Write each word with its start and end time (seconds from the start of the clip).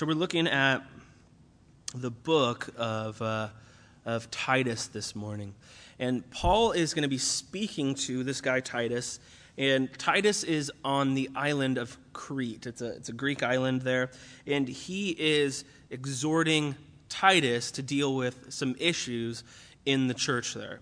So 0.00 0.06
we're 0.06 0.14
looking 0.14 0.48
at 0.48 0.78
the 1.94 2.10
book 2.10 2.70
of, 2.78 3.20
uh, 3.20 3.48
of 4.06 4.30
Titus 4.30 4.86
this 4.86 5.14
morning. 5.14 5.54
And 5.98 6.30
Paul 6.30 6.72
is 6.72 6.94
going 6.94 7.02
to 7.02 7.08
be 7.08 7.18
speaking 7.18 7.94
to 7.96 8.24
this 8.24 8.40
guy, 8.40 8.60
Titus. 8.60 9.20
And 9.58 9.92
Titus 9.98 10.42
is 10.42 10.72
on 10.86 11.12
the 11.12 11.28
island 11.36 11.76
of 11.76 11.98
Crete. 12.14 12.64
It's 12.64 12.80
a, 12.80 12.92
it's 12.92 13.10
a 13.10 13.12
Greek 13.12 13.42
island 13.42 13.82
there. 13.82 14.10
And 14.46 14.66
he 14.66 15.10
is 15.10 15.66
exhorting 15.90 16.76
Titus 17.10 17.70
to 17.72 17.82
deal 17.82 18.16
with 18.16 18.46
some 18.48 18.76
issues 18.78 19.44
in 19.84 20.06
the 20.06 20.14
church 20.14 20.54
there. 20.54 20.80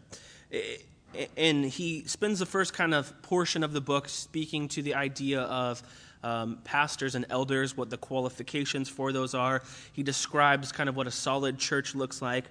And 1.36 1.64
he 1.64 2.04
spends 2.04 2.38
the 2.38 2.46
first 2.46 2.72
kind 2.72 2.94
of 2.94 3.20
portion 3.22 3.64
of 3.64 3.72
the 3.72 3.80
book 3.80 4.08
speaking 4.08 4.68
to 4.68 4.80
the 4.80 4.94
idea 4.94 5.40
of 5.40 5.82
um, 6.22 6.58
pastors 6.64 7.14
and 7.14 7.26
elders, 7.30 7.76
what 7.76 7.90
the 7.90 7.96
qualifications 7.96 8.88
for 8.88 9.12
those 9.12 9.34
are. 9.34 9.62
He 9.92 10.02
describes 10.02 10.72
kind 10.72 10.88
of 10.88 10.96
what 10.96 11.06
a 11.06 11.10
solid 11.10 11.58
church 11.58 11.94
looks 11.94 12.20
like. 12.20 12.44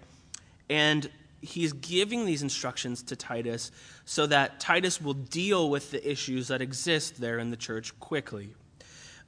And 0.69 1.09
he's 1.41 1.73
giving 1.73 2.25
these 2.25 2.41
instructions 2.41 3.03
to 3.03 3.15
Titus 3.15 3.71
so 4.05 4.27
that 4.27 4.59
Titus 4.59 5.01
will 5.01 5.13
deal 5.13 5.69
with 5.69 5.91
the 5.91 6.09
issues 6.09 6.47
that 6.47 6.61
exist 6.61 7.19
there 7.19 7.39
in 7.39 7.51
the 7.51 7.57
church 7.57 7.97
quickly. 7.99 8.49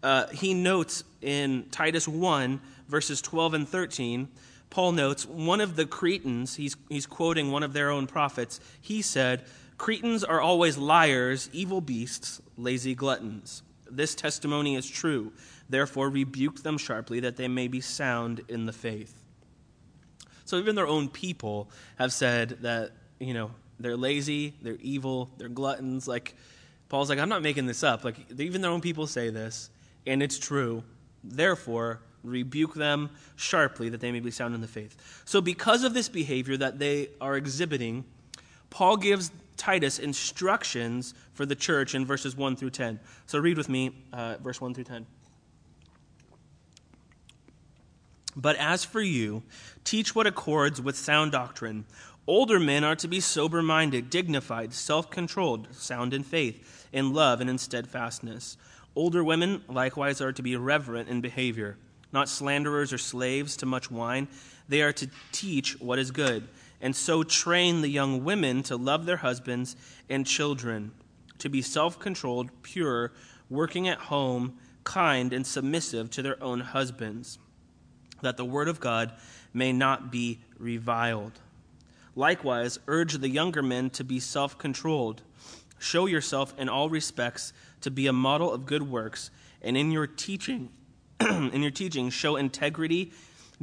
Uh, 0.02 0.28
he 0.28 0.54
notes 0.54 1.04
in 1.22 1.66
Titus 1.72 2.08
1, 2.08 2.62
verses 2.88 3.22
12 3.22 3.54
and 3.54 3.68
13, 3.68 4.30
Paul 4.70 4.92
notes 4.92 5.26
one 5.26 5.62
of 5.62 5.76
the 5.76 5.86
Cretans, 5.86 6.56
he's, 6.56 6.78
he's 6.90 7.06
quoting 7.06 7.52
one 7.52 7.64
of 7.64 7.74
their 7.74 7.90
own 7.90 8.08
prophets, 8.08 8.60
he 8.80 9.02
said, 9.02 9.44
Cretans 9.78 10.24
are 10.24 10.42
always 10.42 10.78
liars, 10.78 11.50
evil 11.54 11.82
beasts, 11.82 12.42
lazy 12.58 12.94
gluttons. 12.94 13.64
This 13.92 14.16
testimony 14.16 14.76
is 14.76 14.90
true. 14.90 15.32
Therefore, 15.70 16.10
rebuke 16.10 16.64
them 16.64 16.78
sharply 16.78 17.20
that 17.22 17.38
they 17.38 17.48
may 17.48 17.68
be 17.68 17.82
sound 17.82 18.42
in 18.48 18.66
the 18.66 18.74
faith. 18.74 19.14
So, 20.46 20.58
even 20.58 20.76
their 20.76 20.88
own 20.88 21.10
people 21.10 21.70
have 21.98 22.12
said 22.12 22.58
that, 22.62 22.92
you 23.20 23.34
know, 23.34 23.52
they're 23.80 23.98
lazy, 23.98 24.56
they're 24.62 24.78
evil, 24.82 25.30
they're 25.38 25.48
gluttons. 25.48 26.08
Like, 26.08 26.36
Paul's 26.90 27.10
like, 27.10 27.20
I'm 27.20 27.30
not 27.30 27.44
making 27.44 27.68
this 27.68 27.84
up. 27.84 28.04
Like, 28.04 28.18
even 28.40 28.62
their 28.62 28.72
own 28.72 28.82
people 28.82 29.06
say 29.06 29.30
this, 29.30 29.70
and 30.08 30.24
it's 30.24 30.40
true. 30.40 30.84
Therefore, 31.24 32.02
rebuke 32.24 32.74
them 32.74 33.12
sharply 33.36 33.90
that 33.90 34.02
they 34.02 34.12
may 34.12 34.20
be 34.20 34.32
sound 34.32 34.56
in 34.56 34.62
the 34.62 34.68
faith. 34.68 35.22
So, 35.26 35.40
because 35.40 35.84
of 35.84 35.94
this 35.94 36.10
behavior 36.10 36.58
that 36.58 36.80
they 36.80 37.10
are 37.22 37.38
exhibiting, 37.38 38.06
Paul 38.70 38.98
gives 38.98 39.32
Titus 39.60 40.00
instructions 40.00 41.14
for 41.34 41.46
the 41.46 41.54
church 41.54 41.94
in 41.94 42.06
verses 42.06 42.36
1 42.36 42.56
through 42.56 42.70
10. 42.72 43.00
So 43.28 43.38
read 43.38 43.58
with 43.58 43.70
me 43.70 43.92
uh, 44.14 44.38
verse 44.42 44.60
1 44.60 44.74
through 44.74 44.86
10. 44.86 45.06
But 48.36 48.56
as 48.56 48.86
for 48.86 49.02
you, 49.02 49.44
teach 49.84 50.16
what 50.16 50.26
accords 50.26 50.82
with 50.82 50.96
sound 50.96 51.34
doctrine. 51.34 51.86
Older 52.26 52.58
men 52.58 52.86
are 52.86 52.96
to 52.96 53.08
be 53.08 53.20
sober 53.20 53.62
minded, 53.62 54.10
dignified, 54.10 54.72
self 54.72 55.10
controlled, 55.10 55.68
sound 55.74 56.14
in 56.14 56.24
faith, 56.24 56.88
in 56.94 57.14
love, 57.14 57.42
and 57.42 57.50
in 57.50 57.58
steadfastness. 57.58 58.56
Older 58.96 59.24
women 59.24 59.62
likewise 59.68 60.22
are 60.22 60.32
to 60.32 60.42
be 60.42 60.56
reverent 60.56 61.10
in 61.10 61.20
behavior, 61.20 61.78
not 62.14 62.30
slanderers 62.30 62.94
or 62.94 62.98
slaves 62.98 63.58
to 63.58 63.66
much 63.66 63.92
wine. 63.92 64.30
They 64.70 64.84
are 64.84 64.94
to 64.94 65.10
teach 65.34 65.80
what 65.82 66.00
is 66.00 66.12
good 66.12 66.48
and 66.82 66.96
so 66.96 67.24
train 67.24 67.82
the 67.82 67.90
young 67.90 68.24
women 68.24 68.64
to 68.64 68.78
love 68.78 69.06
their 69.06 69.18
husbands 69.18 69.76
and 70.10 70.26
children, 70.26 70.92
to 71.40 71.50
be 71.50 71.62
self 71.62 72.00
controlled, 72.00 72.50
pure, 72.62 73.12
working 73.50 73.88
at 73.88 73.98
home, 73.98 74.58
kind, 74.84 75.34
and 75.34 75.46
submissive 75.46 76.10
to 76.12 76.22
their 76.22 76.42
own 76.42 76.62
husbands, 76.62 77.38
that 78.22 78.38
the 78.38 78.46
word 78.46 78.68
of 78.68 78.80
God 78.80 79.12
may 79.54 79.74
not 79.74 80.12
be 80.12 80.40
reviled. 80.58 81.34
Likewise, 82.16 82.80
urge 82.88 83.14
the 83.14 83.30
younger 83.30 83.62
men 83.62 83.90
to 83.92 84.04
be 84.04 84.20
self 84.20 84.58
controlled. 84.58 85.22
Show 85.80 86.06
yourself 86.06 86.54
in 86.58 86.70
all 86.70 86.90
respects 86.90 87.54
to 87.82 87.92
be 87.92 88.08
a 88.08 88.14
model 88.14 88.52
of 88.52 88.66
good 88.66 88.84
works, 88.84 89.32
and 89.62 89.78
in 89.78 89.92
your 89.92 90.08
teaching, 90.08 90.70
in 91.20 91.62
your 91.62 91.72
teaching, 91.72 92.10
show 92.10 92.36
integrity, 92.36 93.12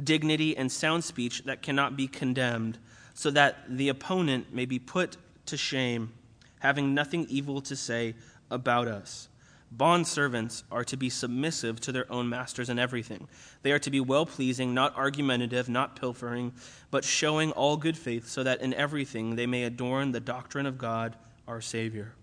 dignity, 0.03 0.55
and 0.55 0.71
sound 0.71 1.03
speech 1.03 1.43
that 1.45 1.61
cannot 1.61 1.95
be 1.95 2.07
condemned 2.07 2.77
so 3.17 3.31
that 3.31 3.57
the 3.67 3.89
opponent 3.89 4.53
may 4.53 4.65
be 4.65 4.77
put 4.77 5.17
to 5.47 5.57
shame, 5.57 6.13
having 6.59 6.93
nothing 6.93 7.25
evil 7.29 7.61
to 7.61 7.75
say 7.75 8.13
about 8.51 8.87
us. 8.87 9.27
Bondservants 9.75 10.61
are 10.71 10.83
to 10.83 10.95
be 10.95 11.09
submissive 11.09 11.81
to 11.81 11.91
their 11.91 12.09
own 12.11 12.29
masters 12.29 12.69
in 12.69 12.77
everything. 12.77 13.27
They 13.63 13.71
are 13.71 13.79
to 13.79 13.89
be 13.89 13.99
well 13.99 14.27
pleasing, 14.27 14.75
not 14.75 14.95
argumentative, 14.95 15.67
not 15.67 15.99
pilfering, 15.99 16.53
but 16.91 17.03
showing 17.03 17.51
all 17.53 17.75
good 17.75 17.97
faith, 17.97 18.27
so 18.27 18.43
that 18.43 18.61
in 18.61 18.75
everything 18.75 19.35
they 19.35 19.47
may 19.47 19.63
adorn 19.63 20.11
the 20.11 20.19
doctrine 20.19 20.67
of 20.67 20.77
God 20.77 21.15
our 21.47 21.59
Savior. 21.59 22.13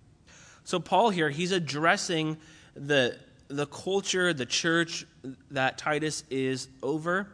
So, 0.62 0.78
Paul 0.78 1.10
here, 1.10 1.28
he's 1.28 1.50
addressing 1.50 2.36
the, 2.76 3.18
the 3.48 3.66
culture, 3.66 4.32
the 4.32 4.46
church 4.46 5.06
that 5.50 5.76
Titus 5.76 6.22
is 6.30 6.68
over, 6.84 7.26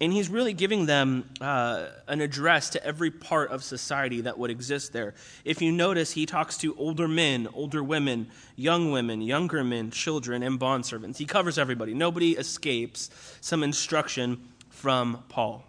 and 0.00 0.12
he's 0.12 0.30
really 0.30 0.54
giving 0.54 0.86
them 0.86 1.28
uh, 1.42 1.86
an 2.08 2.22
address 2.22 2.70
to 2.70 2.84
every 2.84 3.10
part 3.10 3.50
of 3.50 3.62
society 3.62 4.22
that 4.22 4.38
would 4.38 4.50
exist 4.50 4.94
there. 4.94 5.14
If 5.44 5.60
you 5.60 5.72
notice, 5.72 6.12
he 6.12 6.24
talks 6.24 6.56
to 6.58 6.74
older 6.76 7.06
men, 7.06 7.48
older 7.52 7.84
women, 7.84 8.28
young 8.56 8.90
women, 8.92 9.20
younger 9.20 9.62
men, 9.62 9.90
children, 9.90 10.42
and 10.42 10.58
bondservants. 10.58 11.18
He 11.18 11.26
covers 11.26 11.58
everybody. 11.58 11.92
Nobody 11.92 12.32
escapes 12.32 13.10
some 13.42 13.62
instruction 13.62 14.48
from 14.70 15.22
Paul. 15.28 15.64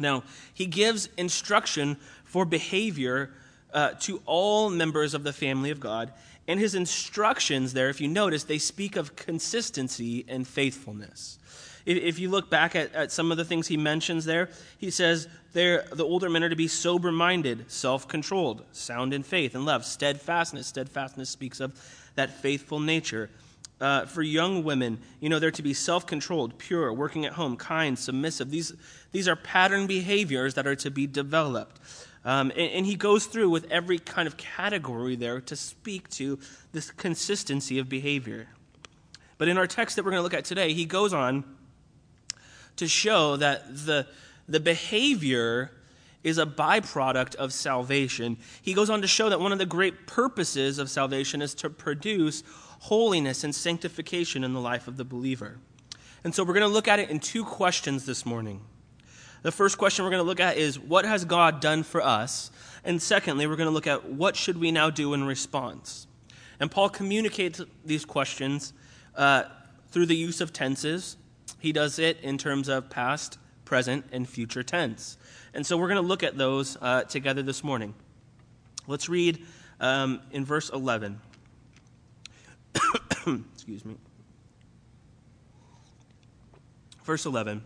Now, 0.00 0.24
he 0.52 0.66
gives 0.66 1.08
instruction 1.16 1.96
for 2.24 2.44
behavior 2.44 3.30
uh, 3.72 3.90
to 4.00 4.20
all 4.26 4.68
members 4.68 5.14
of 5.14 5.22
the 5.22 5.32
family 5.32 5.70
of 5.70 5.78
God. 5.78 6.12
And 6.48 6.58
his 6.60 6.74
instructions 6.74 7.72
there, 7.72 7.88
if 7.88 8.00
you 8.00 8.08
notice, 8.08 8.44
they 8.44 8.58
speak 8.58 8.96
of 8.96 9.16
consistency 9.16 10.24
and 10.28 10.46
faithfulness. 10.46 11.38
If 11.86 12.18
you 12.18 12.30
look 12.30 12.50
back 12.50 12.74
at, 12.74 12.92
at 12.94 13.12
some 13.12 13.30
of 13.30 13.36
the 13.36 13.44
things 13.44 13.68
he 13.68 13.76
mentions 13.76 14.24
there, 14.24 14.50
he 14.76 14.90
says 14.90 15.28
the 15.52 16.04
older 16.04 16.28
men 16.28 16.42
are 16.42 16.48
to 16.48 16.56
be 16.56 16.68
sober 16.68 17.12
minded, 17.12 17.70
self 17.70 18.08
controlled, 18.08 18.64
sound 18.72 19.14
in 19.14 19.22
faith 19.22 19.54
and 19.54 19.64
love, 19.64 19.84
steadfastness. 19.84 20.66
Steadfastness 20.66 21.30
speaks 21.30 21.60
of 21.60 21.80
that 22.16 22.30
faithful 22.30 22.80
nature. 22.80 23.30
Uh, 23.78 24.06
for 24.06 24.22
young 24.22 24.64
women, 24.64 24.98
you 25.20 25.28
know, 25.28 25.38
they're 25.38 25.50
to 25.50 25.62
be 25.62 25.74
self 25.74 26.06
controlled, 26.06 26.58
pure, 26.58 26.92
working 26.92 27.24
at 27.24 27.32
home, 27.32 27.56
kind, 27.56 27.98
submissive. 27.98 28.50
These, 28.50 28.72
these 29.12 29.28
are 29.28 29.36
pattern 29.36 29.86
behaviors 29.86 30.54
that 30.54 30.66
are 30.66 30.76
to 30.76 30.90
be 30.90 31.06
developed. 31.06 31.80
Um, 32.24 32.50
and, 32.50 32.72
and, 32.72 32.86
he 32.86 32.96
goes 32.96 33.26
through 33.26 33.50
with 33.50 33.70
every 33.70 34.00
kind 34.00 34.26
of 34.26 34.36
category 34.36 35.14
there 35.14 35.40
to 35.42 35.54
speak 35.54 36.08
to 36.10 36.40
this 36.72 36.90
consistency 36.90 37.78
of 37.78 37.88
behavior. 37.88 38.48
But 39.38 39.46
in 39.48 39.58
our 39.58 39.66
text 39.68 39.94
that 39.94 40.04
we're 40.04 40.10
going 40.10 40.18
to 40.18 40.24
look 40.24 40.34
at 40.34 40.44
today, 40.44 40.72
he 40.72 40.86
goes 40.86 41.12
on 41.12 41.44
to 42.76 42.88
show 42.88 43.36
that 43.36 43.86
the, 43.86 44.06
the 44.48 44.60
behavior 44.60 45.72
is 46.22 46.38
a 46.38 46.46
byproduct 46.46 47.34
of 47.36 47.52
salvation. 47.52 48.36
He 48.60 48.74
goes 48.74 48.90
on 48.90 49.00
to 49.02 49.06
show 49.06 49.28
that 49.28 49.40
one 49.40 49.52
of 49.52 49.58
the 49.58 49.66
great 49.66 50.06
purposes 50.06 50.78
of 50.78 50.90
salvation 50.90 51.40
is 51.40 51.54
to 51.54 51.70
produce 51.70 52.42
holiness 52.80 53.44
and 53.44 53.54
sanctification 53.54 54.42
in 54.42 54.52
the 54.52 54.60
life 54.60 54.88
of 54.88 54.96
the 54.96 55.04
believer. 55.04 55.58
And 56.24 56.34
so 56.34 56.42
we're 56.42 56.54
going 56.54 56.68
to 56.68 56.72
look 56.72 56.88
at 56.88 56.98
it 56.98 57.10
in 57.10 57.20
two 57.20 57.44
questions 57.44 58.06
this 58.06 58.26
morning. 58.26 58.60
The 59.42 59.52
first 59.52 59.78
question 59.78 60.04
we're 60.04 60.10
going 60.10 60.22
to 60.22 60.26
look 60.26 60.40
at 60.40 60.56
is 60.56 60.78
what 60.78 61.04
has 61.04 61.24
God 61.24 61.60
done 61.60 61.84
for 61.84 62.02
us? 62.02 62.50
And 62.84 63.00
secondly, 63.00 63.46
we're 63.46 63.54
going 63.54 63.68
to 63.68 63.72
look 63.72 63.86
at 63.86 64.06
what 64.10 64.34
should 64.34 64.58
we 64.58 64.72
now 64.72 64.90
do 64.90 65.14
in 65.14 65.22
response? 65.22 66.08
And 66.58 66.70
Paul 66.70 66.88
communicates 66.88 67.60
these 67.84 68.04
questions 68.04 68.72
uh, 69.14 69.44
through 69.90 70.06
the 70.06 70.16
use 70.16 70.40
of 70.40 70.52
tenses 70.52 71.16
he 71.58 71.72
does 71.72 71.98
it 71.98 72.20
in 72.20 72.38
terms 72.38 72.68
of 72.68 72.90
past, 72.90 73.38
present, 73.64 74.04
and 74.12 74.28
future 74.28 74.62
tense. 74.62 75.16
And 75.54 75.66
so 75.66 75.76
we're 75.76 75.88
going 75.88 76.02
to 76.02 76.06
look 76.06 76.22
at 76.22 76.36
those 76.36 76.76
uh, 76.80 77.04
together 77.04 77.42
this 77.42 77.64
morning. 77.64 77.94
Let's 78.86 79.08
read 79.08 79.44
um, 79.80 80.20
in 80.30 80.44
verse 80.44 80.70
11. 80.70 81.20
Excuse 83.54 83.84
me. 83.84 83.96
Verse 87.04 87.26
11. 87.26 87.62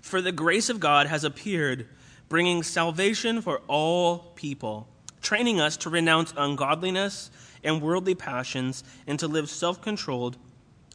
For 0.00 0.20
the 0.20 0.32
grace 0.32 0.68
of 0.68 0.78
God 0.78 1.06
has 1.08 1.24
appeared, 1.24 1.88
bringing 2.28 2.62
salvation 2.62 3.40
for 3.40 3.60
all 3.66 4.18
people, 4.36 4.88
training 5.20 5.60
us 5.60 5.76
to 5.78 5.90
renounce 5.90 6.32
ungodliness 6.36 7.30
and 7.64 7.82
worldly 7.82 8.14
passions 8.14 8.84
and 9.06 9.18
to 9.18 9.26
live 9.26 9.50
self 9.50 9.80
controlled 9.82 10.36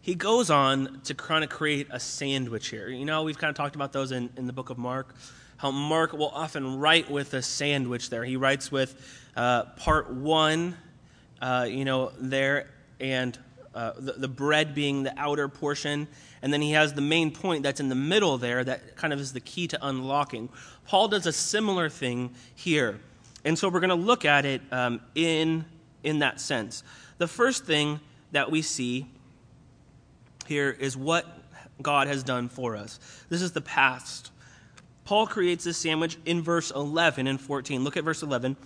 he 0.00 0.14
goes 0.14 0.50
on 0.50 1.00
to 1.04 1.14
kind 1.14 1.44
of 1.44 1.50
create 1.50 1.88
a 1.90 2.00
sandwich 2.00 2.68
here. 2.68 2.88
You 2.88 3.04
know, 3.04 3.22
we've 3.22 3.38
kind 3.38 3.50
of 3.50 3.56
talked 3.56 3.74
about 3.74 3.92
those 3.92 4.12
in, 4.12 4.30
in 4.36 4.46
the 4.46 4.52
book 4.52 4.70
of 4.70 4.78
Mark, 4.78 5.14
how 5.58 5.70
Mark 5.70 6.12
will 6.12 6.30
often 6.30 6.78
write 6.78 7.10
with 7.10 7.34
a 7.34 7.42
sandwich 7.42 8.10
there. 8.10 8.24
He 8.24 8.36
writes 8.36 8.70
with 8.70 8.94
uh, 9.36 9.64
part 9.76 10.10
one, 10.10 10.76
uh, 11.42 11.66
you 11.68 11.84
know, 11.84 12.12
there, 12.18 12.70
and 13.00 13.38
uh, 13.74 13.92
the, 13.98 14.12
the 14.12 14.28
bread 14.28 14.74
being 14.74 15.02
the 15.02 15.12
outer 15.16 15.48
portion, 15.48 16.08
and 16.42 16.52
then 16.52 16.62
he 16.62 16.72
has 16.72 16.94
the 16.94 17.00
main 17.00 17.30
point 17.30 17.62
that's 17.62 17.80
in 17.80 17.88
the 17.88 17.94
middle 17.94 18.38
there 18.38 18.64
that 18.64 18.96
kind 18.96 19.12
of 19.12 19.20
is 19.20 19.32
the 19.32 19.40
key 19.40 19.68
to 19.68 19.86
unlocking. 19.86 20.48
Paul 20.86 21.08
does 21.08 21.26
a 21.26 21.32
similar 21.32 21.88
thing 21.88 22.30
here. 22.54 23.00
And 23.44 23.58
so 23.58 23.68
we're 23.68 23.80
going 23.80 23.90
to 23.90 23.94
look 23.94 24.24
at 24.24 24.44
it 24.44 24.62
um, 24.72 25.00
in, 25.14 25.64
in 26.02 26.20
that 26.20 26.40
sense. 26.40 26.82
The 27.18 27.28
first 27.28 27.64
thing 27.64 28.00
that 28.32 28.50
we 28.50 28.62
see 28.62 29.06
here 30.48 30.70
is 30.70 30.96
what 30.96 31.26
God 31.80 32.08
has 32.08 32.22
done 32.24 32.48
for 32.48 32.74
us. 32.74 32.98
This 33.28 33.42
is 33.42 33.52
the 33.52 33.60
past. 33.60 34.30
Paul 35.04 35.26
creates 35.26 35.64
this 35.64 35.78
sandwich 35.78 36.18
in 36.24 36.42
verse 36.42 36.70
11 36.70 37.26
and 37.26 37.40
14. 37.40 37.84
Look 37.84 37.96
at 37.96 38.04
verse 38.04 38.22
11. 38.22 38.56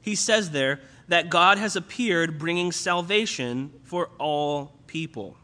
He 0.00 0.14
says 0.14 0.50
there 0.50 0.80
that 1.08 1.30
God 1.30 1.58
has 1.58 1.76
appeared 1.76 2.38
bringing 2.38 2.72
salvation 2.72 3.72
for 3.84 4.10
all 4.18 4.72
people. 4.86 5.36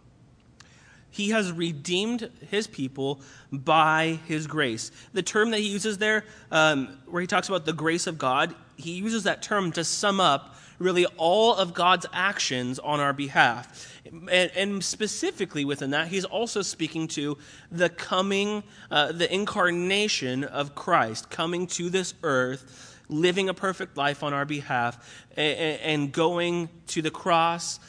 He 1.10 1.30
has 1.30 1.52
redeemed 1.52 2.28
his 2.50 2.66
people 2.66 3.20
by 3.52 4.18
his 4.26 4.48
grace. 4.48 4.90
The 5.12 5.22
term 5.22 5.50
that 5.52 5.60
he 5.60 5.68
uses 5.68 5.98
there, 5.98 6.24
um, 6.50 6.98
where 7.06 7.20
he 7.20 7.28
talks 7.28 7.48
about 7.48 7.64
the 7.64 7.72
grace 7.72 8.08
of 8.08 8.18
God, 8.18 8.54
he 8.76 8.92
uses 8.92 9.22
that 9.22 9.40
term 9.40 9.70
to 9.72 9.84
sum 9.84 10.18
up 10.18 10.56
really 10.78 11.06
all 11.16 11.54
of 11.54 11.72
God's 11.72 12.06
actions 12.12 12.78
on 12.80 12.98
our 12.98 13.12
behalf. 13.12 13.93
And, 14.06 14.30
and 14.30 14.84
specifically 14.84 15.64
within 15.64 15.90
that, 15.90 16.08
he's 16.08 16.24
also 16.24 16.62
speaking 16.62 17.08
to 17.08 17.38
the 17.70 17.88
coming, 17.88 18.62
uh, 18.90 19.12
the 19.12 19.32
incarnation 19.32 20.44
of 20.44 20.74
Christ 20.74 21.30
coming 21.30 21.66
to 21.68 21.88
this 21.88 22.14
earth, 22.22 23.00
living 23.08 23.48
a 23.48 23.54
perfect 23.54 23.96
life 23.96 24.22
on 24.22 24.34
our 24.34 24.44
behalf, 24.44 25.24
and, 25.36 26.12
going 26.12 26.68
to 26.88 27.02
the 27.02 27.10
cross, 27.10 27.80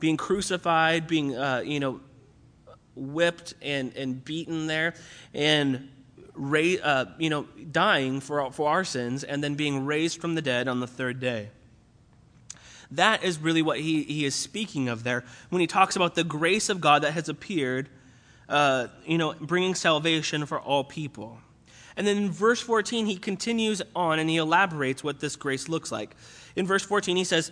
being 0.00 0.16
crucified, 0.16 1.06
being, 1.06 1.34
uh, 1.36 1.62
you 1.64 1.80
know, 1.80 2.00
whipped 2.94 3.54
and, 3.62 3.96
and 3.96 4.24
beaten 4.24 4.66
there, 4.66 4.94
and 5.32 5.88
ra- 6.34 6.80
uh, 6.82 7.04
you 7.18 7.30
know, 7.30 7.44
dying 7.70 8.20
for, 8.20 8.50
for 8.52 8.68
our 8.68 8.84
sins, 8.84 9.24
and 9.24 9.42
then 9.42 9.54
being 9.54 9.86
raised 9.86 10.20
from 10.20 10.34
the 10.34 10.42
dead 10.42 10.68
on 10.68 10.80
the 10.80 10.86
third 10.86 11.20
day. 11.20 11.48
That 12.90 13.22
is 13.22 13.38
really 13.38 13.62
what 13.62 13.78
he, 13.80 14.02
he 14.02 14.24
is 14.24 14.34
speaking 14.34 14.88
of 14.88 15.04
there 15.04 15.24
when 15.50 15.60
he 15.60 15.66
talks 15.66 15.96
about 15.96 16.14
the 16.14 16.24
grace 16.24 16.68
of 16.68 16.80
God 16.80 17.02
that 17.02 17.12
has 17.12 17.28
appeared, 17.28 17.88
uh, 18.48 18.88
you 19.04 19.18
know, 19.18 19.34
bringing 19.40 19.74
salvation 19.74 20.46
for 20.46 20.58
all 20.58 20.84
people. 20.84 21.38
And 21.96 22.06
then 22.06 22.16
in 22.16 22.30
verse 22.30 22.60
14, 22.60 23.06
he 23.06 23.16
continues 23.16 23.82
on 23.94 24.18
and 24.18 24.30
he 24.30 24.36
elaborates 24.36 25.02
what 25.04 25.20
this 25.20 25.36
grace 25.36 25.68
looks 25.68 25.90
like. 25.92 26.14
In 26.56 26.66
verse 26.66 26.84
14, 26.84 27.16
he 27.16 27.24
says, 27.24 27.50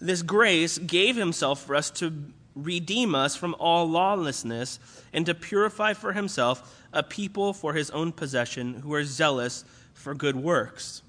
This 0.00 0.22
grace 0.22 0.78
gave 0.78 1.16
himself 1.16 1.62
for 1.62 1.76
us 1.76 1.90
to 1.92 2.12
redeem 2.54 3.14
us 3.14 3.34
from 3.36 3.54
all 3.58 3.88
lawlessness, 3.88 4.78
and 5.12 5.26
to 5.26 5.34
purify 5.34 5.92
for 5.92 6.12
himself 6.12 6.82
a 6.92 7.02
people 7.02 7.52
for 7.52 7.72
his 7.72 7.90
own 7.90 8.12
possession 8.12 8.74
who 8.74 8.94
are 8.94 9.04
zealous 9.04 9.64
for 9.92 10.14
good 10.14 10.36
works. 10.36 11.02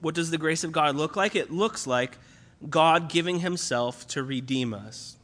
What 0.00 0.14
does 0.14 0.30
the 0.30 0.38
grace 0.38 0.64
of 0.64 0.72
God 0.72 0.96
look 0.96 1.16
like? 1.16 1.34
It 1.34 1.50
looks 1.50 1.86
like 1.86 2.18
God 2.68 3.08
giving 3.08 3.40
himself 3.40 4.06
to 4.08 4.22
redeem 4.22 4.74
us. 4.74 5.16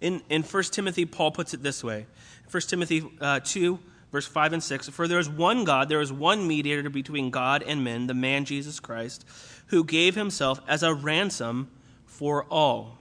In, 0.00 0.22
in 0.28 0.42
1 0.42 0.62
Timothy, 0.64 1.04
Paul 1.04 1.30
puts 1.30 1.54
it 1.54 1.62
this 1.62 1.84
way 1.84 2.06
1 2.50 2.62
Timothy 2.62 3.04
uh, 3.20 3.40
2, 3.40 3.78
verse 4.10 4.26
5 4.26 4.54
and 4.54 4.62
6 4.62 4.88
For 4.88 5.06
there 5.06 5.18
is 5.18 5.28
one 5.28 5.64
God, 5.64 5.88
there 5.88 6.00
is 6.00 6.12
one 6.12 6.46
mediator 6.46 6.90
between 6.90 7.30
God 7.30 7.62
and 7.62 7.84
men, 7.84 8.06
the 8.06 8.14
man 8.14 8.44
Jesus 8.44 8.80
Christ, 8.80 9.24
who 9.66 9.84
gave 9.84 10.14
himself 10.14 10.60
as 10.66 10.82
a 10.82 10.94
ransom 10.94 11.70
for 12.06 12.44
all 12.44 12.98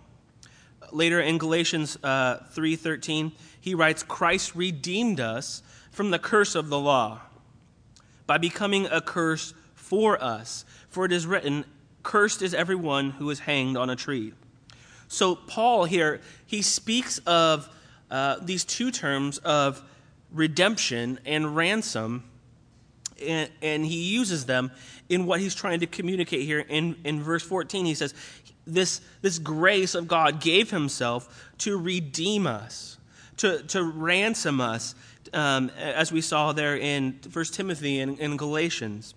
later 0.92 1.22
in 1.22 1.38
Galatians 1.38 1.98
uh, 2.04 2.38
3:13, 2.54 3.32
he 3.60 3.76
writes, 3.76 4.04
"Christ 4.04 4.56
redeemed 4.56 5.20
us 5.20 5.64
from 5.92 6.12
the 6.12 6.20
curse 6.20 6.56
of 6.56 6.70
the 6.70 6.80
law 6.80 7.22
by 8.28 8.38
becoming 8.38 8.86
a 8.88 9.02
curse 9.02 9.54
for 9.76 10.22
us. 10.24 10.66
For 10.88 11.06
it 11.06 11.12
is 11.12 11.26
written, 11.26 11.66
cursed 12.03 12.42
is 12.42 12.53
everyone 12.53 13.12
who 13.12 13.30
is 13.30 13.39
hanged 13.39 13.77
on 13.77 13.89
a 13.89 13.95
tree." 13.95 14.33
So 15.07 15.36
Paul 15.36 15.86
here, 15.86 16.21
he 16.45 16.62
speaks 16.62 17.19
of 17.19 17.69
uh, 18.09 18.38
these 18.42 18.63
two 18.63 18.92
terms 18.92 19.39
of 19.39 19.81
redemption 20.31 21.19
and 21.25 21.56
ransom, 21.56 22.24
and, 23.21 23.50
and, 23.62 23.86
he 23.86 24.13
uses 24.13 24.45
them 24.45 24.71
in 25.09 25.25
what 25.25 25.39
he's 25.39 25.53
trying 25.53 25.81
to 25.81 25.86
communicate 25.86 26.42
here. 26.42 26.59
In, 26.59 26.95
in 27.03 27.21
verse 27.21 27.44
14, 27.44 27.86
he 27.86 27.94
says, 27.94 28.13
this, 28.65 29.01
this 29.21 29.38
grace 29.38 29.95
of 29.95 30.07
God 30.07 30.42
gave 30.42 30.71
himself 30.71 31.51
to 31.59 31.77
redeem 31.77 32.48
us, 32.48 32.98
to, 33.38 33.62
to 33.63 33.83
ransom 33.83 34.62
us, 34.62 34.95
um, 35.33 35.69
as 35.77 36.12
we 36.12 36.21
saw 36.21 36.51
there 36.51 36.77
in 36.77 37.19
1 37.31 37.45
Timothy 37.45 38.00
and, 38.00 38.19
in 38.19 38.38
Galatians. 38.38 39.13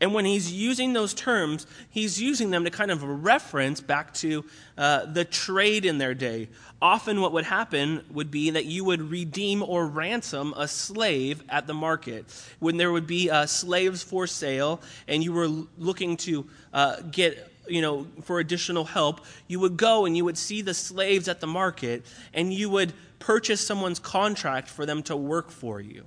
And 0.00 0.12
when 0.12 0.26
he's 0.26 0.52
using 0.52 0.92
those 0.92 1.14
terms, 1.14 1.66
he's 1.88 2.20
using 2.20 2.50
them 2.50 2.64
to 2.64 2.70
kind 2.70 2.90
of 2.90 3.02
reference 3.02 3.80
back 3.80 4.12
to 4.14 4.44
uh, 4.76 5.06
the 5.06 5.24
trade 5.24 5.86
in 5.86 5.98
their 5.98 6.14
day. 6.14 6.48
Often, 6.82 7.22
what 7.22 7.32
would 7.32 7.46
happen 7.46 8.04
would 8.10 8.30
be 8.30 8.50
that 8.50 8.66
you 8.66 8.84
would 8.84 9.00
redeem 9.10 9.62
or 9.62 9.86
ransom 9.86 10.52
a 10.56 10.68
slave 10.68 11.42
at 11.48 11.66
the 11.66 11.72
market. 11.72 12.26
When 12.58 12.76
there 12.76 12.92
would 12.92 13.06
be 13.06 13.30
uh, 13.30 13.46
slaves 13.46 14.02
for 14.02 14.26
sale 14.26 14.82
and 15.08 15.24
you 15.24 15.32
were 15.32 15.48
looking 15.78 16.18
to 16.18 16.46
uh, 16.74 17.00
get 17.10 17.52
you 17.68 17.82
know, 17.82 18.06
for 18.22 18.38
additional 18.38 18.84
help, 18.84 19.22
you 19.48 19.58
would 19.60 19.76
go 19.76 20.06
and 20.06 20.16
you 20.16 20.24
would 20.24 20.38
see 20.38 20.62
the 20.62 20.74
slaves 20.74 21.26
at 21.26 21.40
the 21.40 21.46
market 21.46 22.04
and 22.32 22.52
you 22.52 22.70
would 22.70 22.92
purchase 23.18 23.60
someone's 23.60 23.98
contract 23.98 24.68
for 24.68 24.86
them 24.86 25.02
to 25.04 25.16
work 25.16 25.50
for 25.50 25.80
you. 25.80 26.04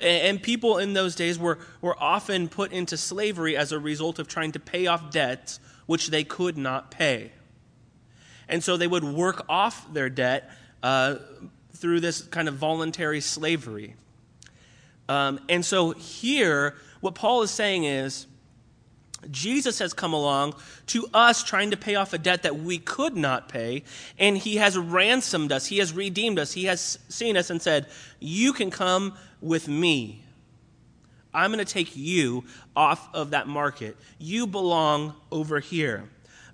And 0.00 0.42
people 0.42 0.78
in 0.78 0.92
those 0.92 1.14
days 1.14 1.38
were, 1.38 1.58
were 1.80 2.00
often 2.00 2.48
put 2.48 2.72
into 2.72 2.96
slavery 2.96 3.56
as 3.56 3.72
a 3.72 3.78
result 3.78 4.18
of 4.18 4.28
trying 4.28 4.52
to 4.52 4.60
pay 4.60 4.86
off 4.86 5.10
debts 5.10 5.60
which 5.86 6.08
they 6.08 6.22
could 6.22 6.56
not 6.56 6.90
pay. 6.90 7.32
And 8.48 8.62
so 8.62 8.76
they 8.76 8.86
would 8.86 9.04
work 9.04 9.44
off 9.48 9.92
their 9.92 10.08
debt 10.08 10.50
uh, 10.82 11.16
through 11.74 12.00
this 12.00 12.22
kind 12.22 12.48
of 12.48 12.54
voluntary 12.54 13.20
slavery. 13.20 13.96
Um, 15.08 15.40
and 15.48 15.64
so 15.64 15.90
here, 15.92 16.76
what 17.00 17.14
Paul 17.14 17.42
is 17.42 17.50
saying 17.50 17.84
is 17.84 18.26
Jesus 19.30 19.78
has 19.80 19.92
come 19.92 20.12
along 20.12 20.54
to 20.86 21.06
us 21.12 21.42
trying 21.42 21.72
to 21.72 21.76
pay 21.76 21.94
off 21.96 22.12
a 22.12 22.18
debt 22.18 22.44
that 22.44 22.58
we 22.58 22.78
could 22.78 23.16
not 23.16 23.48
pay, 23.48 23.82
and 24.18 24.38
he 24.38 24.56
has 24.56 24.78
ransomed 24.78 25.52
us. 25.52 25.66
He 25.66 25.78
has 25.78 25.92
redeemed 25.92 26.38
us. 26.38 26.52
He 26.52 26.64
has 26.64 26.98
seen 27.08 27.36
us 27.36 27.50
and 27.50 27.60
said, 27.60 27.86
You 28.18 28.52
can 28.52 28.70
come 28.70 29.14
with 29.40 29.68
me. 29.68 30.24
I'm 31.32 31.52
going 31.52 31.64
to 31.64 31.72
take 31.72 31.96
you 31.96 32.44
off 32.74 33.08
of 33.14 33.30
that 33.30 33.46
market. 33.46 33.96
You 34.18 34.46
belong 34.46 35.14
over 35.30 35.60
here. 35.60 36.08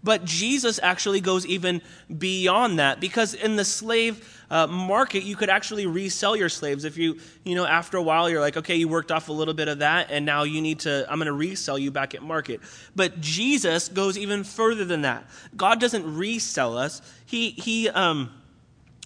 But 0.06 0.24
Jesus 0.24 0.78
actually 0.82 1.20
goes 1.20 1.44
even 1.46 1.82
beyond 2.16 2.78
that 2.78 3.00
because 3.00 3.34
in 3.34 3.56
the 3.56 3.64
slave 3.64 4.44
uh, 4.50 4.68
market, 4.68 5.24
you 5.24 5.34
could 5.34 5.50
actually 5.50 5.86
resell 5.86 6.36
your 6.36 6.48
slaves. 6.48 6.84
If 6.84 6.96
you, 6.96 7.18
you 7.44 7.56
know, 7.56 7.66
after 7.66 7.96
a 7.96 8.02
while, 8.02 8.30
you're 8.30 8.40
like, 8.40 8.56
okay, 8.56 8.76
you 8.76 8.86
worked 8.86 9.10
off 9.10 9.28
a 9.28 9.32
little 9.32 9.54
bit 9.54 9.66
of 9.66 9.80
that, 9.80 10.12
and 10.12 10.24
now 10.24 10.44
you 10.44 10.60
need 10.60 10.80
to, 10.80 11.04
I'm 11.10 11.18
going 11.18 11.26
to 11.26 11.32
resell 11.32 11.76
you 11.76 11.90
back 11.90 12.14
at 12.14 12.22
market. 12.22 12.60
But 12.94 13.20
Jesus 13.20 13.88
goes 13.88 14.16
even 14.16 14.44
further 14.44 14.84
than 14.84 15.02
that. 15.02 15.28
God 15.56 15.80
doesn't 15.80 16.16
resell 16.16 16.78
us, 16.78 17.02
He, 17.24 17.50
he 17.50 17.88
um, 17.88 18.30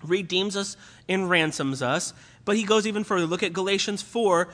redeems 0.05 0.55
us 0.55 0.77
and 1.09 1.31
ransoms 1.31 1.81
us, 1.81 2.13
but 2.51 2.57
He 2.57 2.65
goes 2.65 2.85
even 2.85 3.05
further. 3.05 3.27
Look 3.27 3.45
at 3.45 3.53
Galatians 3.53 4.03
4. 4.03 4.49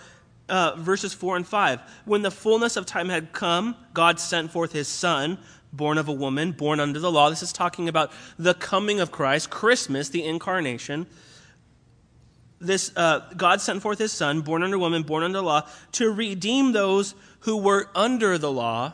Uh, 0.48 0.76
verses 0.76 1.12
4 1.12 1.38
and 1.38 1.46
5. 1.46 1.80
When 2.04 2.22
the 2.22 2.30
fullness 2.30 2.76
of 2.76 2.86
time 2.86 3.08
had 3.08 3.32
come, 3.32 3.74
God 3.94 4.20
sent 4.20 4.52
forth 4.52 4.70
his 4.70 4.86
Son, 4.86 5.38
born 5.72 5.98
of 5.98 6.08
a 6.08 6.12
woman, 6.12 6.52
born 6.52 6.78
under 6.78 7.00
the 7.00 7.10
law. 7.10 7.30
This 7.30 7.42
is 7.42 7.52
talking 7.52 7.88
about 7.88 8.12
the 8.38 8.54
coming 8.54 9.00
of 9.00 9.10
Christ, 9.10 9.50
Christmas, 9.50 10.10
the 10.10 10.22
incarnation. 10.22 11.06
This 12.60 12.92
uh, 12.96 13.20
God 13.36 13.60
sent 13.60 13.82
forth 13.82 13.98
His 13.98 14.12
Son, 14.12 14.40
born 14.40 14.62
under 14.62 14.78
woman, 14.78 15.02
born 15.02 15.22
under 15.22 15.40
law, 15.40 15.68
to 15.92 16.10
redeem 16.10 16.72
those 16.72 17.14
who 17.40 17.56
were 17.56 17.88
under 17.94 18.38
the 18.38 18.50
law. 18.52 18.92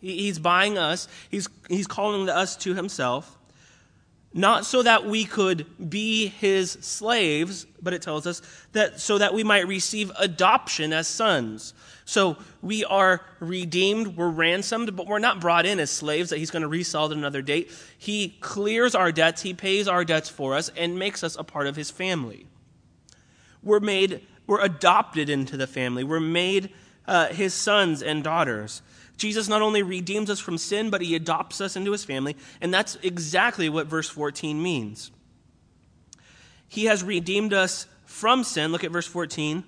He, 0.00 0.16
he's 0.18 0.38
buying 0.38 0.76
us. 0.76 1.08
He's 1.30 1.48
he's 1.68 1.86
calling 1.86 2.28
us 2.28 2.56
to 2.56 2.74
Himself. 2.74 3.38
Not 4.32 4.64
so 4.64 4.82
that 4.82 5.06
we 5.06 5.24
could 5.24 5.66
be 5.90 6.28
his 6.28 6.72
slaves, 6.80 7.66
but 7.82 7.92
it 7.92 8.02
tells 8.02 8.26
us 8.26 8.42
that 8.72 9.00
so 9.00 9.18
that 9.18 9.34
we 9.34 9.42
might 9.42 9.66
receive 9.66 10.12
adoption 10.18 10.92
as 10.92 11.08
sons. 11.08 11.74
So 12.04 12.36
we 12.62 12.84
are 12.84 13.24
redeemed, 13.40 14.16
we're 14.16 14.28
ransomed, 14.28 14.96
but 14.96 15.06
we're 15.06 15.18
not 15.18 15.40
brought 15.40 15.66
in 15.66 15.80
as 15.80 15.90
slaves 15.90 16.30
that 16.30 16.38
he's 16.38 16.50
going 16.50 16.62
to 16.62 16.68
resell 16.68 17.06
at 17.06 17.12
another 17.12 17.42
date. 17.42 17.70
He 17.98 18.36
clears 18.40 18.94
our 18.94 19.10
debts, 19.10 19.42
he 19.42 19.54
pays 19.54 19.88
our 19.88 20.04
debts 20.04 20.28
for 20.28 20.54
us, 20.54 20.70
and 20.76 20.98
makes 20.98 21.24
us 21.24 21.36
a 21.36 21.44
part 21.44 21.66
of 21.66 21.76
his 21.76 21.90
family. 21.90 22.46
We're 23.62 23.80
made, 23.80 24.26
we're 24.46 24.62
adopted 24.62 25.28
into 25.28 25.56
the 25.56 25.66
family. 25.66 26.04
We're 26.04 26.20
made 26.20 26.70
uh, 27.06 27.28
his 27.28 27.52
sons 27.54 28.02
and 28.02 28.22
daughters. 28.24 28.82
Jesus 29.20 29.48
not 29.48 29.60
only 29.60 29.82
redeems 29.82 30.30
us 30.30 30.40
from 30.40 30.56
sin, 30.56 30.88
but 30.88 31.02
he 31.02 31.14
adopts 31.14 31.60
us 31.60 31.76
into 31.76 31.92
his 31.92 32.04
family. 32.04 32.36
And 32.62 32.72
that's 32.72 32.96
exactly 33.02 33.68
what 33.68 33.86
verse 33.86 34.08
14 34.08 34.60
means. 34.60 35.10
He 36.66 36.86
has 36.86 37.04
redeemed 37.04 37.52
us 37.52 37.86
from 38.06 38.44
sin. 38.44 38.72
Look 38.72 38.82
at 38.82 38.90
verse 38.90 39.06
14. 39.06 39.62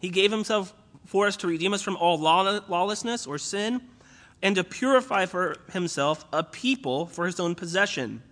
He 0.00 0.08
gave 0.08 0.32
himself 0.32 0.74
for 1.06 1.28
us 1.28 1.36
to 1.36 1.46
redeem 1.46 1.72
us 1.72 1.82
from 1.82 1.96
all 1.96 2.18
lawlessness 2.18 3.28
or 3.28 3.38
sin 3.38 3.80
and 4.42 4.56
to 4.56 4.64
purify 4.64 5.26
for 5.26 5.56
himself 5.70 6.24
a 6.32 6.42
people 6.42 7.06
for 7.06 7.26
his 7.26 7.38
own 7.38 7.54
possession. 7.54 8.24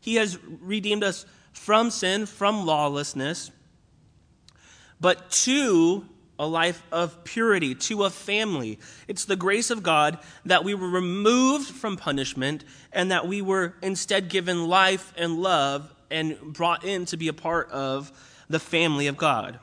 He 0.00 0.14
has 0.14 0.38
redeemed 0.62 1.04
us 1.04 1.26
from 1.52 1.90
sin, 1.90 2.24
from 2.24 2.64
lawlessness, 2.64 3.50
but 4.98 5.30
to 5.30 6.06
a 6.38 6.46
life 6.46 6.82
of 6.92 7.24
purity, 7.24 7.74
to 7.74 8.04
a 8.04 8.10
family. 8.10 8.78
It's 9.08 9.24
the 9.24 9.36
grace 9.36 9.70
of 9.70 9.82
God 9.82 10.18
that 10.44 10.64
we 10.64 10.74
were 10.74 10.88
removed 10.88 11.70
from 11.70 11.96
punishment 11.96 12.64
and 12.92 13.10
that 13.10 13.26
we 13.26 13.40
were 13.42 13.74
instead 13.82 14.28
given 14.28 14.66
life 14.68 15.12
and 15.16 15.38
love 15.38 15.92
and 16.10 16.38
brought 16.52 16.84
in 16.84 17.06
to 17.06 17.16
be 17.16 17.28
a 17.28 17.32
part 17.32 17.70
of 17.70 18.12
the 18.48 18.60
family 18.60 19.06
of 19.06 19.16
God. 19.16 19.58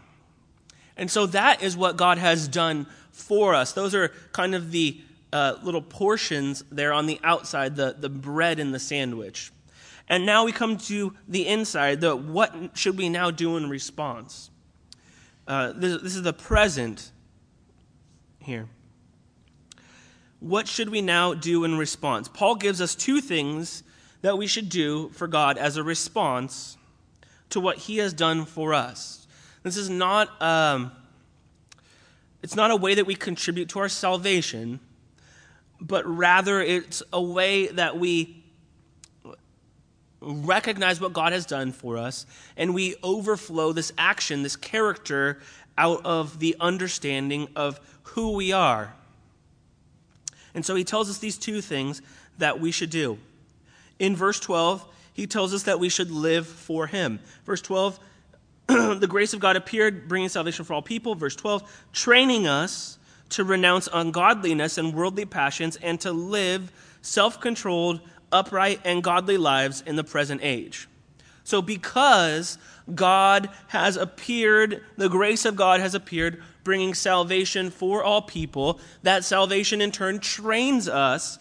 And 0.98 1.10
so 1.10 1.26
that 1.28 1.64
is 1.64 1.78
what 1.78 1.98
God 1.98 2.18
has 2.18 2.48
done 2.48 2.88
for 3.12 3.54
us. 3.54 3.74
Those 3.74 3.96
are 3.96 4.10
kind 4.32 4.56
of 4.56 4.72
the 4.72 5.00
uh, 5.32 5.58
little 5.64 5.82
portions 5.82 6.64
there 6.72 6.94
on 6.94 7.06
the 7.08 7.20
outside, 7.24 7.76
the, 7.76 7.96
the 7.98 8.10
bread 8.10 8.60
in 8.60 8.72
the 8.72 8.80
sandwich. 8.80 9.52
And 10.10 10.26
now 10.26 10.46
we 10.46 10.52
come 10.52 10.78
to 10.78 11.16
the 11.28 11.48
inside, 11.48 12.02
the 12.02 12.16
what 12.16 12.78
should 12.78 12.98
we 12.98 13.10
now 13.10 13.32
do 13.32 13.58
in 13.58 13.70
response? 13.70 14.50
Uh, 15.48 15.74
this, 15.76 16.02
this 16.02 16.16
is 16.16 16.22
the 16.22 16.34
present 16.34 17.12
here. 18.40 18.68
What 20.40 20.68
should 20.68 20.90
we 20.90 21.02
now 21.02 21.34
do 21.34 21.64
in 21.64 21.78
response? 21.78 22.28
Paul 22.28 22.56
gives 22.56 22.82
us 22.82 22.96
two 22.96 23.22
things 23.22 23.84
that 24.22 24.38
we 24.38 24.48
should 24.48 24.70
do 24.70 25.10
for 25.10 25.28
God 25.28 25.58
as 25.58 25.78
a 25.78 25.84
response 25.84 26.78
to 27.50 27.60
what 27.60 27.78
he 27.78 27.98
has 27.98 28.14
done 28.14 28.46
for 28.46 28.74
us. 28.74 29.28
This 29.64 29.78
is 29.78 29.90
not 29.90 30.42
um, 30.42 30.92
it's 32.42 32.56
not 32.56 32.72
a 32.72 32.76
way 32.76 32.96
that 32.96 33.06
we 33.06 33.16
contribute 33.16 33.70
to 33.70 33.80
our 33.80 33.88
salvation, 33.88 34.82
but 35.80 36.06
rather 36.06 36.62
it's 36.62 37.02
a 37.14 37.22
way 37.22 37.68
that 37.68 37.98
we 37.98 38.43
recognize 40.24 41.00
what 41.02 41.14
God 41.14 41.34
has 41.34 41.46
done 41.46 41.72
for 41.72 41.98
us, 41.98 42.26
and 42.58 42.74
we 42.74 42.96
overflow 43.04 43.74
this 43.74 43.92
action, 43.98 44.44
this 44.44 44.56
character, 44.56 45.40
out 45.78 46.06
of 46.06 46.40
the 46.40 46.56
understanding 46.60 47.48
of 47.56 47.80
who 48.04 48.32
we 48.32 48.52
are. 48.52 48.94
And 50.54 50.66
so 50.66 50.76
he 50.76 50.84
tells 50.84 51.10
us 51.10 51.18
these 51.18 51.38
two 51.38 51.62
things 51.62 52.02
that 52.38 52.60
we 52.60 52.72
should 52.72 52.90
do. 52.90 53.18
In 54.00 54.16
verse 54.16 54.40
12, 54.40 54.86
he 55.14 55.28
tells 55.28 55.54
us 55.54 55.64
that 55.64 55.80
we 55.80 55.90
should 55.90 56.12
live 56.12 56.48
for 56.48 56.88
him. 56.88 57.20
Verse 57.46 57.62
12, 57.62 58.00
the 58.68 59.08
grace 59.08 59.34
of 59.34 59.40
God 59.40 59.56
appeared, 59.56 60.08
bringing 60.08 60.30
salvation 60.30 60.66
for 60.66 60.74
all 60.74 60.82
people. 60.82 61.16
Verse 61.16 61.36
12, 61.36 61.88
training 61.92 62.48
us 62.48 62.98
to 63.30 63.44
renounce 63.44 63.90
ungodliness 63.92 64.78
and 64.78 64.94
worldly 64.94 65.26
passions 65.26 65.76
and 65.78 66.00
to 66.02 66.12
live 66.12 66.72
self 67.02 67.40
controlled, 67.40 68.00
upright, 68.34 68.82
and 68.84 69.04
godly 69.04 69.38
lives 69.38 69.82
in 69.86 69.96
the 69.96 70.04
present 70.04 70.42
age. 70.44 70.88
So, 71.44 71.62
because 71.62 72.58
God 72.94 73.50
has 73.68 73.98
appeared, 73.98 74.84
the 74.98 75.10
grace 75.10 75.46
of 75.46 75.56
God 75.56 75.80
has 75.80 75.94
appeared, 75.94 76.42
bringing 76.64 76.94
salvation 76.94 77.70
for 77.70 78.04
all 78.04 78.22
people, 78.22 78.80
that 79.04 79.24
salvation 79.24 79.82
in 79.82 79.92
turn 79.92 80.20
trains 80.20 80.88
us. 80.88 81.38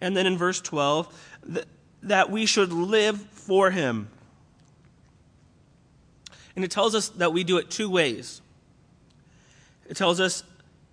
And 0.00 0.16
then 0.16 0.26
in 0.26 0.36
verse 0.36 0.60
12, 0.60 1.62
that 2.02 2.30
we 2.30 2.46
should 2.46 2.72
live 2.72 3.20
for 3.20 3.70
Him. 3.70 4.08
And 6.54 6.64
it 6.64 6.70
tells 6.70 6.94
us 6.94 7.08
that 7.10 7.32
we 7.32 7.44
do 7.44 7.58
it 7.58 7.70
two 7.70 7.90
ways. 7.90 8.40
It 9.88 9.96
tells 9.96 10.20
us 10.20 10.42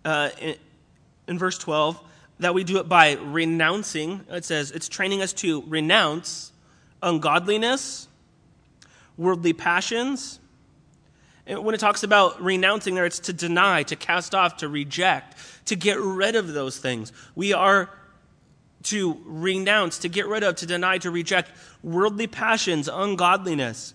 uh, 0.06 0.30
in, 0.40 0.56
in 1.28 1.40
verse 1.40 1.58
12 1.58 2.02
that 2.44 2.54
we 2.54 2.66
do 2.66 2.78
it 2.78 2.90
by 2.90 3.14
renouncing. 3.14 4.22
It 4.30 4.44
says 4.44 4.72
it's 4.72 4.90
training 4.90 5.22
us 5.22 5.32
to 5.34 5.64
renounce 5.66 6.52
ungodliness, 7.02 8.10
worldly 9.18 9.54
passions. 9.54 10.40
And 11.48 11.64
when 11.64 11.74
it 11.74 11.78
talks 11.80 12.04
about 12.04 12.42
renouncing 12.42 12.96
there, 12.96 13.06
it's 13.06 13.20
to 13.20 13.34
deny, 13.34 13.84
to 13.84 13.96
cast 13.96 14.36
off, 14.36 14.58
to 14.58 14.68
reject, 14.68 15.38
to 15.68 15.78
get 15.78 15.98
rid 16.00 16.36
of 16.36 16.54
those 16.54 16.78
things. 16.78 17.14
We 17.34 17.54
are 17.54 17.90
to 18.84 19.22
renounce, 19.26 20.00
to 20.00 20.10
get 20.10 20.28
rid 20.28 20.44
of, 20.44 20.58
to 20.58 20.66
deny, 20.66 20.98
to 20.98 21.12
reject 21.12 21.50
worldly 21.82 22.28
passions, 22.28 22.90
ungodliness. 22.92 23.94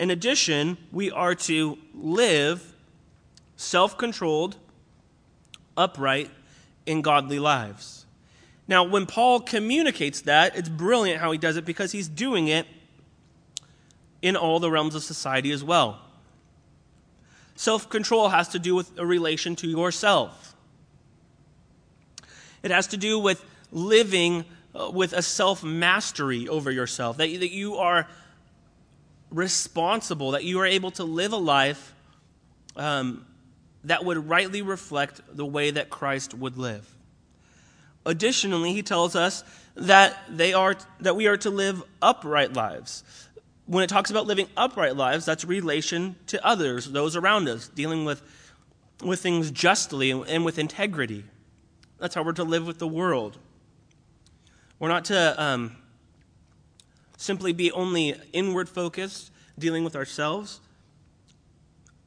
In 0.00 0.10
addition, 0.10 0.78
we 0.92 1.10
are 1.10 1.34
to 1.34 1.76
live 1.92 2.74
self 3.56 3.98
controlled, 3.98 4.56
upright, 5.76 6.30
in 6.86 7.02
godly 7.02 7.38
lives. 7.38 8.06
Now, 8.66 8.84
when 8.84 9.06
Paul 9.06 9.40
communicates 9.40 10.22
that, 10.22 10.56
it's 10.56 10.68
brilliant 10.68 11.20
how 11.20 11.32
he 11.32 11.38
does 11.38 11.56
it 11.56 11.64
because 11.64 11.92
he's 11.92 12.08
doing 12.08 12.48
it 12.48 12.66
in 14.22 14.36
all 14.36 14.58
the 14.58 14.70
realms 14.70 14.94
of 14.94 15.02
society 15.02 15.52
as 15.52 15.62
well. 15.62 16.00
Self 17.56 17.88
control 17.88 18.30
has 18.30 18.48
to 18.48 18.58
do 18.58 18.74
with 18.74 18.98
a 18.98 19.04
relation 19.06 19.54
to 19.56 19.68
yourself, 19.68 20.56
it 22.62 22.70
has 22.70 22.86
to 22.88 22.96
do 22.96 23.18
with 23.18 23.44
living 23.70 24.44
uh, 24.74 24.90
with 24.90 25.12
a 25.12 25.22
self 25.22 25.62
mastery 25.62 26.48
over 26.48 26.70
yourself, 26.70 27.18
that, 27.18 27.28
that 27.38 27.52
you 27.52 27.76
are 27.76 28.08
responsible, 29.30 30.32
that 30.32 30.44
you 30.44 30.58
are 30.60 30.66
able 30.66 30.90
to 30.92 31.04
live 31.04 31.32
a 31.32 31.36
life 31.36 31.94
um, 32.76 33.26
that 33.84 34.04
would 34.04 34.28
rightly 34.28 34.62
reflect 34.62 35.20
the 35.32 35.46
way 35.46 35.70
that 35.70 35.90
Christ 35.90 36.34
would 36.34 36.56
live. 36.56 36.94
Additionally, 38.06 38.72
he 38.72 38.82
tells 38.82 39.16
us 39.16 39.44
that 39.74 40.18
they 40.28 40.52
are 40.52 40.76
that 41.00 41.16
we 41.16 41.26
are 41.26 41.36
to 41.38 41.50
live 41.50 41.82
upright 42.02 42.52
lives. 42.52 43.02
When 43.66 43.82
it 43.82 43.88
talks 43.88 44.10
about 44.10 44.26
living 44.26 44.46
upright 44.56 44.94
lives, 44.94 45.24
that's 45.24 45.44
relation 45.44 46.16
to 46.26 46.44
others, 46.44 46.90
those 46.90 47.16
around 47.16 47.48
us, 47.48 47.68
dealing 47.68 48.04
with 48.04 48.22
with 49.02 49.20
things 49.20 49.50
justly 49.50 50.10
and 50.10 50.44
with 50.44 50.58
integrity. 50.58 51.24
That's 51.98 52.14
how 52.14 52.22
we're 52.22 52.32
to 52.32 52.44
live 52.44 52.66
with 52.66 52.78
the 52.78 52.86
world. 52.86 53.38
We're 54.78 54.88
not 54.88 55.06
to 55.06 55.42
um, 55.42 55.76
simply 57.16 57.52
be 57.52 57.72
only 57.72 58.14
inward 58.32 58.68
focused, 58.68 59.30
dealing 59.58 59.84
with 59.84 59.96
ourselves, 59.96 60.60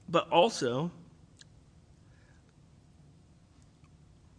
but 0.08 0.30
also 0.30 0.92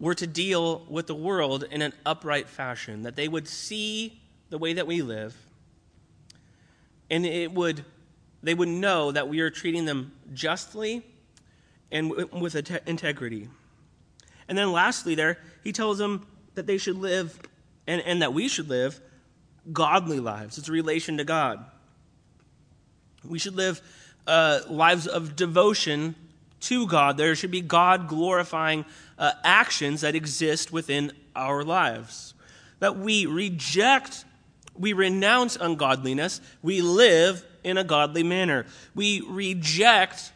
were 0.00 0.14
to 0.14 0.26
deal 0.26 0.84
with 0.88 1.06
the 1.06 1.14
world 1.14 1.64
in 1.70 1.82
an 1.82 1.92
upright 2.06 2.48
fashion, 2.48 3.02
that 3.02 3.16
they 3.16 3.28
would 3.28 3.48
see 3.48 4.20
the 4.50 4.58
way 4.58 4.72
that 4.72 4.86
we 4.86 5.02
live, 5.02 5.36
and 7.10 7.26
it 7.26 7.52
would, 7.52 7.84
they 8.42 8.54
would 8.54 8.68
know 8.68 9.10
that 9.10 9.28
we 9.28 9.40
are 9.40 9.50
treating 9.50 9.84
them 9.84 10.12
justly 10.32 11.04
and 11.90 12.10
with 12.32 12.54
integrity. 12.86 13.48
And 14.48 14.56
then 14.56 14.72
lastly, 14.72 15.14
there, 15.14 15.38
he 15.64 15.72
tells 15.72 15.98
them 15.98 16.26
that 16.54 16.66
they 16.66 16.78
should 16.78 16.96
live, 16.96 17.38
and, 17.86 18.00
and 18.02 18.22
that 18.22 18.32
we 18.32 18.48
should 18.48 18.68
live, 18.68 19.00
godly 19.72 20.20
lives. 20.20 20.58
It's 20.58 20.68
a 20.68 20.72
relation 20.72 21.18
to 21.18 21.24
God. 21.24 21.64
We 23.24 23.38
should 23.38 23.56
live 23.56 23.82
uh, 24.26 24.60
lives 24.68 25.06
of 25.06 25.34
devotion 25.36 26.14
to 26.60 26.86
God. 26.86 27.16
There 27.16 27.34
should 27.34 27.50
be 27.50 27.60
God 27.60 28.08
glorifying 28.08 28.84
uh, 29.18 29.32
actions 29.44 30.00
that 30.02 30.14
exist 30.14 30.72
within 30.72 31.12
our 31.34 31.64
lives. 31.64 32.34
That 32.80 32.96
we 32.96 33.26
reject, 33.26 34.24
we 34.74 34.92
renounce 34.92 35.56
ungodliness, 35.56 36.40
we 36.62 36.80
live 36.82 37.44
in 37.64 37.76
a 37.76 37.84
godly 37.84 38.22
manner. 38.22 38.66
We 38.94 39.20
reject 39.20 40.32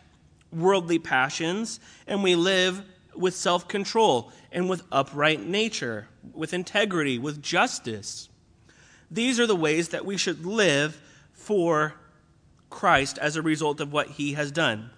worldly 0.52 0.98
passions, 0.98 1.80
and 2.06 2.22
we 2.22 2.34
live 2.34 2.82
with 3.14 3.34
self 3.34 3.68
control 3.68 4.32
and 4.50 4.68
with 4.68 4.82
upright 4.90 5.46
nature, 5.46 6.08
with 6.32 6.52
integrity, 6.52 7.18
with 7.18 7.42
justice. 7.42 8.28
these 9.10 9.38
are 9.38 9.46
the 9.46 9.56
ways 9.56 9.90
that 9.90 10.06
we 10.06 10.16
should 10.16 10.44
live 10.44 11.00
for 11.32 11.94
Christ 12.70 13.18
as 13.18 13.36
a 13.36 13.42
result 13.42 13.80
of 13.80 13.92
what 13.92 14.08
he 14.08 14.32
has 14.32 14.50
done. 14.50 14.90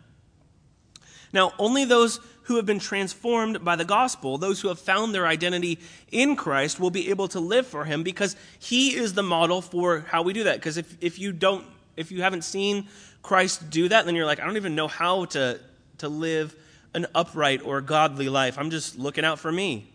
Now, 1.34 1.52
only 1.58 1.84
those 1.84 2.20
who 2.42 2.56
have 2.56 2.64
been 2.64 2.78
transformed 2.78 3.64
by 3.64 3.74
the 3.74 3.84
gospel, 3.84 4.38
those 4.38 4.60
who 4.60 4.68
have 4.68 4.78
found 4.78 5.12
their 5.12 5.26
identity 5.26 5.80
in 6.12 6.36
Christ, 6.36 6.78
will 6.78 6.90
be 6.90 7.10
able 7.10 7.26
to 7.28 7.40
live 7.40 7.66
for 7.66 7.84
him 7.84 8.04
because 8.04 8.36
he 8.60 8.94
is 8.94 9.14
the 9.14 9.22
model 9.24 9.60
for 9.60 10.00
how 10.08 10.22
we 10.22 10.32
do 10.32 10.44
that. 10.44 10.56
Because 10.56 10.76
if, 10.76 10.96
if 11.00 11.18
you 11.18 11.32
don't, 11.32 11.66
if 11.96 12.12
you 12.12 12.22
haven't 12.22 12.42
seen 12.42 12.86
Christ 13.22 13.68
do 13.68 13.88
that, 13.88 14.06
then 14.06 14.14
you're 14.14 14.26
like, 14.26 14.38
I 14.38 14.44
don't 14.44 14.56
even 14.56 14.76
know 14.76 14.86
how 14.86 15.24
to, 15.26 15.58
to 15.98 16.08
live 16.08 16.54
an 16.94 17.06
upright 17.16 17.62
or 17.64 17.80
godly 17.80 18.28
life. 18.28 18.56
I'm 18.56 18.70
just 18.70 18.96
looking 18.96 19.24
out 19.24 19.40
for 19.40 19.50
me. 19.50 19.90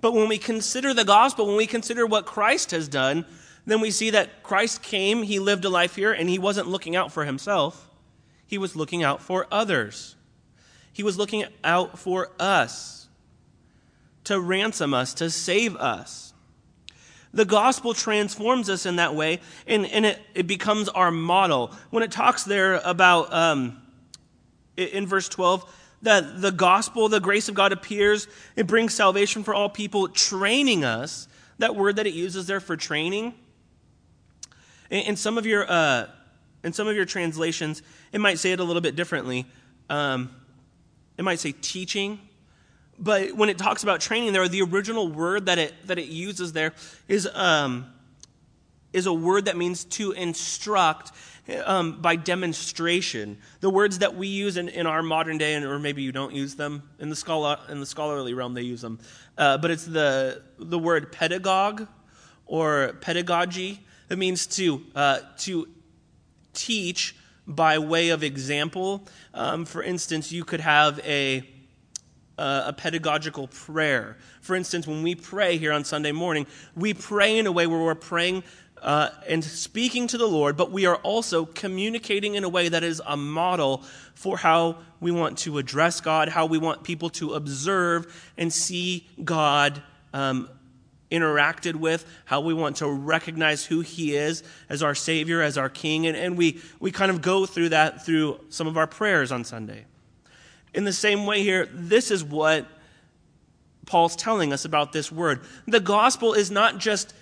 But 0.00 0.14
when 0.14 0.28
we 0.28 0.38
consider 0.38 0.94
the 0.94 1.04
gospel, 1.04 1.48
when 1.48 1.56
we 1.56 1.66
consider 1.66 2.06
what 2.06 2.26
Christ 2.26 2.70
has 2.70 2.86
done, 2.86 3.24
then 3.66 3.80
we 3.80 3.90
see 3.90 4.10
that 4.10 4.44
Christ 4.44 4.82
came, 4.82 5.24
he 5.24 5.40
lived 5.40 5.64
a 5.64 5.68
life 5.68 5.96
here, 5.96 6.12
and 6.12 6.28
he 6.28 6.38
wasn't 6.38 6.68
looking 6.68 6.94
out 6.94 7.10
for 7.10 7.24
himself. 7.24 7.90
He 8.46 8.56
was 8.56 8.76
looking 8.76 9.02
out 9.02 9.20
for 9.20 9.48
others. 9.50 10.14
He 10.98 11.04
was 11.04 11.16
looking 11.16 11.44
out 11.62 11.96
for 11.96 12.28
us 12.40 13.06
to 14.24 14.40
ransom 14.40 14.92
us, 14.92 15.14
to 15.14 15.30
save 15.30 15.76
us. 15.76 16.34
The 17.32 17.44
gospel 17.44 17.94
transforms 17.94 18.68
us 18.68 18.84
in 18.84 18.96
that 18.96 19.14
way, 19.14 19.38
and, 19.68 19.86
and 19.86 20.04
it, 20.04 20.20
it 20.34 20.48
becomes 20.48 20.88
our 20.88 21.12
model. 21.12 21.72
When 21.90 22.02
it 22.02 22.10
talks 22.10 22.42
there 22.42 22.80
about, 22.84 23.32
um, 23.32 23.80
in 24.76 25.06
verse 25.06 25.28
12, 25.28 25.72
that 26.02 26.40
the 26.40 26.50
gospel, 26.50 27.08
the 27.08 27.20
grace 27.20 27.48
of 27.48 27.54
God 27.54 27.70
appears, 27.70 28.26
it 28.56 28.66
brings 28.66 28.92
salvation 28.92 29.44
for 29.44 29.54
all 29.54 29.68
people, 29.68 30.08
training 30.08 30.82
us. 30.82 31.28
That 31.58 31.76
word 31.76 31.94
that 31.94 32.08
it 32.08 32.14
uses 32.14 32.48
there 32.48 32.58
for 32.58 32.76
training. 32.76 33.34
In, 34.90 35.14
some 35.14 35.38
of 35.38 35.46
your, 35.46 35.64
uh, 35.70 36.08
in 36.64 36.72
some 36.72 36.88
of 36.88 36.96
your 36.96 37.04
translations, 37.04 37.84
it 38.10 38.20
might 38.20 38.40
say 38.40 38.50
it 38.50 38.58
a 38.58 38.64
little 38.64 38.82
bit 38.82 38.96
differently. 38.96 39.46
Um, 39.88 40.30
it 41.18 41.24
might 41.24 41.40
say 41.40 41.52
teaching. 41.52 42.20
But 42.98 43.34
when 43.36 43.48
it 43.48 43.58
talks 43.58 43.82
about 43.82 44.00
training 44.00 44.32
there, 44.32 44.48
the 44.48 44.62
original 44.62 45.08
word 45.08 45.46
that 45.46 45.58
it, 45.58 45.74
that 45.86 45.98
it 45.98 46.06
uses 46.06 46.52
there 46.52 46.72
is, 47.06 47.28
um, 47.34 47.92
is 48.92 49.06
a 49.06 49.12
word 49.12 49.44
that 49.44 49.56
means 49.56 49.84
to 49.84 50.12
instruct 50.12 51.12
um, 51.64 52.00
by 52.00 52.16
demonstration. 52.16 53.38
The 53.60 53.70
words 53.70 54.00
that 54.00 54.16
we 54.16 54.26
use 54.26 54.56
in, 54.56 54.68
in 54.68 54.86
our 54.86 55.02
modern 55.02 55.38
day, 55.38 55.54
and, 55.54 55.64
or 55.64 55.78
maybe 55.78 56.02
you 56.02 56.12
don't 56.12 56.34
use 56.34 56.56
them 56.56 56.82
in 56.98 57.08
the 57.08 57.16
scholar 57.16 57.58
in 57.68 57.80
the 57.80 57.86
scholarly 57.86 58.34
realm, 58.34 58.54
they 58.54 58.62
use 58.62 58.80
them. 58.80 58.98
Uh, 59.36 59.58
but 59.58 59.70
it's 59.70 59.84
the 59.84 60.42
the 60.58 60.78
word 60.78 61.12
pedagogue 61.12 61.86
or 62.46 62.94
pedagogy. 63.00 63.80
That 64.08 64.16
means 64.16 64.46
to 64.48 64.82
uh, 64.94 65.20
to 65.38 65.68
teach 66.52 67.14
by 67.48 67.78
way 67.78 68.10
of 68.10 68.22
example. 68.22 69.04
Um, 69.34 69.64
for 69.64 69.82
instance, 69.82 70.30
you 70.30 70.44
could 70.44 70.60
have 70.60 71.00
a 71.00 71.48
uh, 72.38 72.64
a 72.66 72.72
pedagogical 72.72 73.48
prayer. 73.48 74.16
For 74.40 74.54
instance, 74.54 74.86
when 74.86 75.02
we 75.02 75.16
pray 75.16 75.58
here 75.58 75.72
on 75.72 75.84
Sunday 75.84 76.12
morning, 76.12 76.46
we 76.76 76.94
pray 76.94 77.36
in 77.36 77.48
a 77.48 77.52
way 77.52 77.66
where 77.66 77.80
we're 77.80 77.96
praying 77.96 78.44
uh, 78.80 79.10
and 79.26 79.42
speaking 79.42 80.06
to 80.06 80.16
the 80.16 80.26
Lord, 80.26 80.56
but 80.56 80.70
we 80.70 80.86
are 80.86 80.96
also 80.96 81.44
communicating 81.44 82.36
in 82.36 82.44
a 82.44 82.48
way 82.48 82.68
that 82.68 82.84
is 82.84 83.02
a 83.06 83.16
model 83.16 83.82
for 84.14 84.36
how 84.36 84.78
we 85.00 85.10
want 85.10 85.38
to 85.38 85.58
address 85.58 86.00
God, 86.00 86.28
how 86.28 86.46
we 86.46 86.58
want 86.58 86.84
people 86.84 87.10
to 87.10 87.34
observe 87.34 88.32
and 88.36 88.52
see 88.52 89.08
God 89.24 89.82
um, 90.12 90.48
interacted 91.10 91.76
with, 91.76 92.04
how 92.24 92.40
we 92.40 92.54
want 92.54 92.76
to 92.76 92.88
recognize 92.88 93.64
who 93.64 93.80
He 93.80 94.14
is 94.14 94.42
as 94.68 94.82
our 94.82 94.94
Savior, 94.94 95.42
as 95.42 95.56
our 95.56 95.68
King. 95.68 96.06
And, 96.06 96.16
and 96.16 96.36
we, 96.36 96.60
we 96.80 96.90
kind 96.90 97.10
of 97.10 97.22
go 97.22 97.46
through 97.46 97.70
that 97.70 98.04
through 98.04 98.40
some 98.50 98.66
of 98.66 98.76
our 98.76 98.86
prayers 98.86 99.32
on 99.32 99.44
Sunday. 99.44 99.84
In 100.74 100.84
the 100.84 100.92
same 100.92 101.26
way, 101.26 101.42
here, 101.42 101.66
this 101.72 102.10
is 102.10 102.22
what 102.22 102.66
Paul's 103.86 104.16
telling 104.16 104.52
us 104.52 104.64
about 104.64 104.92
this 104.92 105.10
word. 105.10 105.40
The 105.66 105.80
gospel 105.80 106.34
is 106.34 106.50
not 106.50 106.78
just 106.78 107.14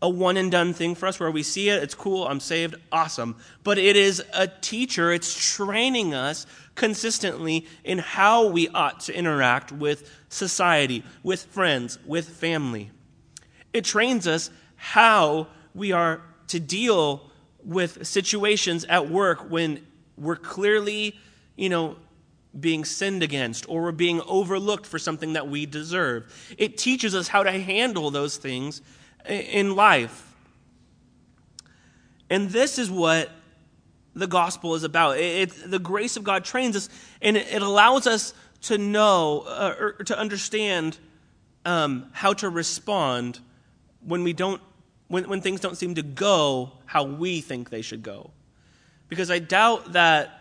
a 0.00 0.08
one 0.08 0.36
and 0.36 0.50
done 0.50 0.72
thing 0.72 0.94
for 0.96 1.06
us 1.06 1.20
where 1.20 1.30
we 1.30 1.44
see 1.44 1.68
it, 1.68 1.82
it's 1.82 1.94
cool, 1.94 2.26
I'm 2.26 2.40
saved, 2.40 2.74
awesome. 2.90 3.36
But 3.62 3.78
it 3.78 3.94
is 3.94 4.22
a 4.34 4.48
teacher, 4.48 5.12
it's 5.12 5.54
training 5.54 6.12
us 6.12 6.44
consistently 6.74 7.66
in 7.84 7.98
how 7.98 8.48
we 8.48 8.68
ought 8.68 9.00
to 9.00 9.14
interact 9.14 9.70
with 9.70 10.10
society, 10.28 11.04
with 11.22 11.44
friends, 11.44 11.98
with 12.04 12.28
family. 12.28 12.90
It 13.72 13.84
trains 13.84 14.26
us 14.26 14.50
how 14.76 15.48
we 15.74 15.92
are 15.92 16.20
to 16.48 16.60
deal 16.60 17.30
with 17.64 18.06
situations 18.06 18.84
at 18.84 19.08
work 19.08 19.50
when 19.50 19.86
we're 20.16 20.36
clearly, 20.36 21.16
you 21.56 21.68
know, 21.68 21.96
being 22.58 22.84
sinned 22.84 23.22
against 23.22 23.68
or 23.68 23.82
we're 23.82 23.92
being 23.92 24.20
overlooked 24.26 24.84
for 24.84 24.98
something 24.98 25.32
that 25.32 25.48
we 25.48 25.64
deserve. 25.64 26.54
It 26.58 26.76
teaches 26.76 27.14
us 27.14 27.28
how 27.28 27.42
to 27.42 27.52
handle 27.52 28.10
those 28.10 28.36
things 28.36 28.82
in 29.26 29.74
life. 29.74 30.34
And 32.28 32.50
this 32.50 32.78
is 32.78 32.90
what 32.90 33.30
the 34.14 34.26
gospel 34.26 34.74
is 34.74 34.84
about. 34.84 35.18
It, 35.18 35.50
it, 35.50 35.70
the 35.70 35.78
grace 35.78 36.16
of 36.16 36.24
God 36.24 36.44
trains 36.44 36.76
us, 36.76 36.88
and 37.20 37.36
it, 37.36 37.46
it 37.50 37.62
allows 37.62 38.06
us 38.06 38.34
to 38.62 38.78
know 38.78 39.44
uh, 39.46 39.74
or 39.78 39.92
to 40.04 40.18
understand 40.18 40.98
um, 41.64 42.10
how 42.12 42.32
to 42.34 42.48
respond 42.48 43.40
when 44.04 44.24
we 44.24 44.32
don't, 44.32 44.60
when, 45.08 45.28
when 45.28 45.40
things 45.40 45.60
don't 45.60 45.76
seem 45.76 45.94
to 45.96 46.02
go 46.02 46.72
how 46.86 47.04
we 47.04 47.40
think 47.40 47.70
they 47.70 47.82
should 47.82 48.02
go. 48.02 48.30
Because 49.08 49.30
I 49.30 49.38
doubt 49.38 49.92
that 49.92 50.38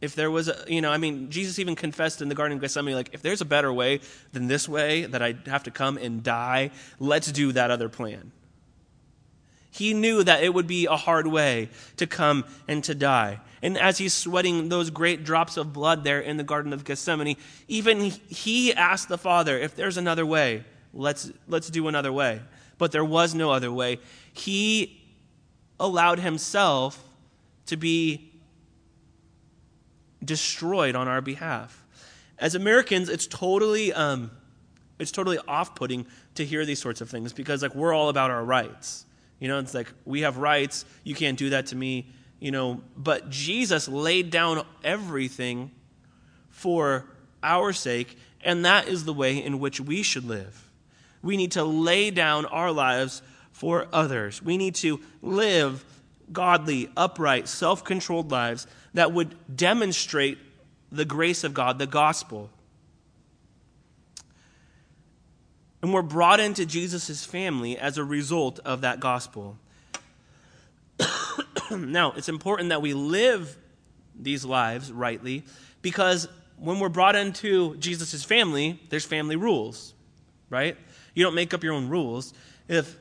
if 0.00 0.14
there 0.14 0.30
was 0.30 0.48
a, 0.48 0.64
you 0.68 0.80
know, 0.80 0.92
I 0.92 0.98
mean, 0.98 1.30
Jesus 1.30 1.58
even 1.58 1.74
confessed 1.74 2.20
in 2.20 2.28
the 2.28 2.34
Garden 2.34 2.56
of 2.56 2.60
Gethsemane, 2.60 2.94
like, 2.94 3.10
if 3.12 3.22
there's 3.22 3.40
a 3.40 3.46
better 3.46 3.72
way 3.72 4.00
than 4.32 4.46
this 4.48 4.68
way, 4.68 5.06
that 5.06 5.22
I 5.22 5.34
have 5.46 5.62
to 5.64 5.70
come 5.70 5.96
and 5.96 6.22
die, 6.22 6.70
let's 6.98 7.32
do 7.32 7.52
that 7.52 7.70
other 7.70 7.88
plan. 7.88 8.32
He 9.70 9.92
knew 9.92 10.22
that 10.22 10.44
it 10.44 10.54
would 10.54 10.68
be 10.68 10.86
a 10.86 10.96
hard 10.96 11.26
way 11.26 11.68
to 11.96 12.06
come 12.06 12.44
and 12.68 12.84
to 12.84 12.94
die. 12.94 13.40
And 13.60 13.76
as 13.76 13.98
he's 13.98 14.14
sweating 14.14 14.68
those 14.68 14.90
great 14.90 15.24
drops 15.24 15.56
of 15.56 15.72
blood 15.72 16.04
there 16.04 16.20
in 16.20 16.36
the 16.36 16.44
Garden 16.44 16.72
of 16.72 16.84
Gethsemane, 16.84 17.36
even 17.66 18.00
he 18.28 18.72
asked 18.72 19.08
the 19.08 19.18
Father, 19.18 19.58
if 19.58 19.74
there's 19.74 19.96
another 19.96 20.24
way, 20.26 20.64
let's, 20.94 21.30
let's 21.48 21.68
do 21.68 21.88
another 21.88 22.12
way. 22.12 22.40
But 22.78 22.92
there 22.92 23.04
was 23.04 23.34
no 23.34 23.50
other 23.50 23.70
way. 23.70 23.98
He 24.32 25.02
allowed 25.78 26.20
himself 26.20 27.02
to 27.66 27.76
be 27.76 28.32
destroyed 30.24 30.94
on 30.94 31.08
our 31.08 31.20
behalf. 31.20 31.84
As 32.38 32.54
Americans, 32.54 33.08
it's 33.08 33.26
totally, 33.26 33.92
um, 33.92 34.30
it's 34.98 35.12
totally 35.12 35.38
off-putting 35.46 36.06
to 36.36 36.44
hear 36.44 36.64
these 36.64 36.80
sorts 36.80 37.00
of 37.00 37.10
things 37.10 37.32
because 37.32 37.62
like 37.62 37.74
we're 37.74 37.92
all 37.92 38.08
about 38.08 38.30
our 38.30 38.44
rights. 38.44 39.06
You 39.38 39.48
know, 39.48 39.58
it's 39.58 39.74
like 39.74 39.92
we 40.04 40.22
have 40.22 40.38
rights. 40.38 40.84
You 41.02 41.14
can't 41.14 41.38
do 41.38 41.50
that 41.50 41.66
to 41.66 41.76
me. 41.76 42.06
You 42.40 42.50
know, 42.50 42.82
but 42.96 43.30
Jesus 43.30 43.88
laid 43.88 44.30
down 44.30 44.66
everything 44.82 45.70
for 46.50 47.06
our 47.42 47.72
sake, 47.72 48.16
and 48.42 48.64
that 48.64 48.88
is 48.88 49.04
the 49.04 49.12
way 49.12 49.42
in 49.42 49.58
which 49.58 49.80
we 49.80 50.02
should 50.02 50.24
live. 50.24 50.70
We 51.24 51.36
need 51.36 51.52
to 51.52 51.64
lay 51.64 52.10
down 52.10 52.44
our 52.44 52.70
lives 52.70 53.22
for 53.52 53.88
others. 53.92 54.42
We 54.42 54.58
need 54.58 54.74
to 54.76 55.00
live 55.22 55.84
godly, 56.32 56.90
upright, 56.96 57.48
self 57.48 57.82
controlled 57.82 58.30
lives 58.30 58.66
that 58.92 59.12
would 59.12 59.34
demonstrate 59.56 60.38
the 60.92 61.04
grace 61.04 61.42
of 61.42 61.54
God, 61.54 61.78
the 61.78 61.86
gospel. 61.86 62.50
And 65.82 65.92
we're 65.92 66.02
brought 66.02 66.40
into 66.40 66.64
Jesus' 66.64 67.24
family 67.24 67.76
as 67.76 67.98
a 67.98 68.04
result 68.04 68.58
of 68.60 68.82
that 68.82 69.00
gospel. 69.00 69.58
now, 71.70 72.12
it's 72.16 72.28
important 72.28 72.68
that 72.70 72.80
we 72.80 72.94
live 72.94 73.56
these 74.18 74.44
lives 74.44 74.92
rightly 74.92 75.44
because 75.82 76.28
when 76.56 76.78
we're 76.78 76.88
brought 76.88 77.16
into 77.16 77.76
Jesus' 77.76 78.24
family, 78.24 78.80
there's 78.88 79.04
family 79.04 79.36
rules, 79.36 79.92
right? 80.48 80.76
You 81.14 81.24
don't 81.24 81.34
make 81.34 81.54
up 81.54 81.64
your 81.64 81.72
own 81.72 81.88
rules. 81.88 82.34
If, 82.68 82.96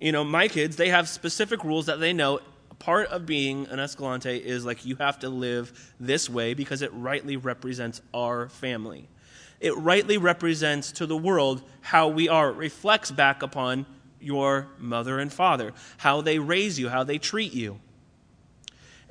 you 0.00 0.12
know, 0.12 0.24
my 0.24 0.48
kids, 0.48 0.76
they 0.76 0.88
have 0.88 1.08
specific 1.08 1.62
rules 1.62 1.86
that 1.86 2.00
they 2.00 2.12
know 2.12 2.40
part 2.78 3.08
of 3.08 3.26
being 3.26 3.66
an 3.68 3.78
Escalante 3.78 4.36
is 4.36 4.64
like 4.64 4.84
you 4.84 4.96
have 4.96 5.18
to 5.20 5.28
live 5.28 5.92
this 6.00 6.28
way 6.28 6.54
because 6.54 6.82
it 6.82 6.92
rightly 6.94 7.36
represents 7.36 8.00
our 8.14 8.48
family. 8.48 9.08
It 9.60 9.76
rightly 9.76 10.16
represents 10.16 10.90
to 10.92 11.06
the 11.06 11.16
world 11.16 11.62
how 11.82 12.08
we 12.08 12.28
are. 12.28 12.48
It 12.48 12.56
reflects 12.56 13.10
back 13.10 13.42
upon 13.42 13.84
your 14.20 14.66
mother 14.78 15.18
and 15.18 15.32
father, 15.32 15.72
how 15.98 16.22
they 16.22 16.38
raise 16.38 16.78
you, 16.78 16.88
how 16.88 17.04
they 17.04 17.18
treat 17.18 17.52
you. 17.52 17.78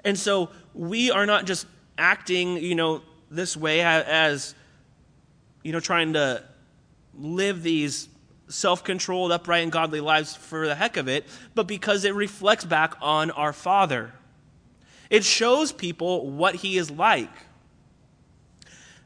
And 0.03 0.17
so 0.17 0.49
we 0.73 1.11
are 1.11 1.25
not 1.25 1.45
just 1.45 1.67
acting, 1.97 2.57
you 2.57 2.73
know, 2.75 3.01
this 3.29 3.55
way 3.55 3.81
as, 3.81 4.55
you 5.63 5.71
know, 5.71 5.79
trying 5.79 6.13
to 6.13 6.43
live 7.15 7.61
these 7.61 8.09
self 8.49 8.83
controlled, 8.83 9.31
upright, 9.31 9.63
and 9.63 9.71
godly 9.71 10.01
lives 10.01 10.35
for 10.35 10.67
the 10.67 10.75
heck 10.75 10.97
of 10.97 11.07
it, 11.07 11.25
but 11.55 11.67
because 11.67 12.03
it 12.03 12.13
reflects 12.13 12.65
back 12.65 12.95
on 13.01 13.31
our 13.31 13.53
Father. 13.53 14.11
It 15.09 15.23
shows 15.23 15.71
people 15.71 16.29
what 16.29 16.55
He 16.55 16.77
is 16.77 16.91
like. 16.91 17.31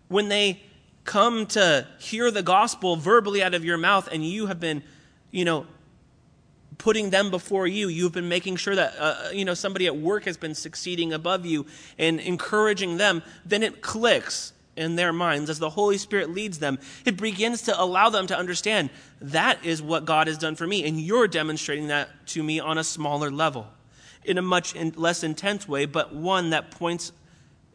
When 0.08 0.30
they 0.30 0.62
come 1.04 1.46
to 1.46 1.88
hear 2.00 2.32
the 2.32 2.44
gospel 2.44 2.96
verbally 2.96 3.44
out 3.44 3.54
of 3.54 3.66
your 3.66 3.78
mouth 3.78 4.08
and 4.12 4.26
you 4.26 4.48
have 4.48 4.60
been, 4.60 4.84
you 5.32 5.46
know, 5.46 5.68
putting 6.78 7.10
them 7.10 7.30
before 7.32 7.68
you. 7.68 7.88
You've 7.88 8.12
been 8.12 8.30
making 8.30 8.58
sure 8.58 8.76
that 8.76 8.96
uh, 8.98 9.04
uh, 9.04 9.30
you 9.32 9.46
know 9.46 9.54
somebody 9.54 9.88
at 9.88 9.96
work 9.96 10.26
has 10.26 10.38
been 10.38 10.56
succeeding 10.56 11.14
above 11.14 11.46
you 11.46 11.66
and 11.98 12.20
encouraging 12.20 12.98
them. 12.98 13.24
Then 13.46 13.64
it 13.64 13.82
clicks 13.82 14.54
in 14.76 14.96
their 14.96 15.14
minds 15.14 15.50
as 15.50 15.60
the 15.60 15.70
Holy 15.70 15.98
Spirit 15.98 16.30
leads 16.30 16.60
them. 16.60 16.80
It 17.06 17.18
begins 17.18 17.64
to 17.64 17.82
allow 17.82 18.10
them 18.10 18.28
to 18.28 18.38
understand 18.38 18.90
that 19.22 19.64
is 19.64 19.82
what 19.82 20.06
God 20.06 20.28
has 20.28 20.38
done 20.38 20.56
for 20.56 20.66
me, 20.66 20.88
and 20.88 21.00
you're 21.00 21.28
demonstrating 21.28 21.88
that 21.88 22.10
to 22.28 22.44
me 22.44 22.60
on 22.60 22.78
a 22.78 22.84
smaller 22.84 23.32
level, 23.32 23.68
in 24.26 24.38
a 24.38 24.42
much 24.42 24.76
less 24.96 25.24
intense 25.24 25.68
way, 25.68 25.86
but 25.86 26.14
one 26.14 26.50
that 26.52 26.72
points, 26.72 27.12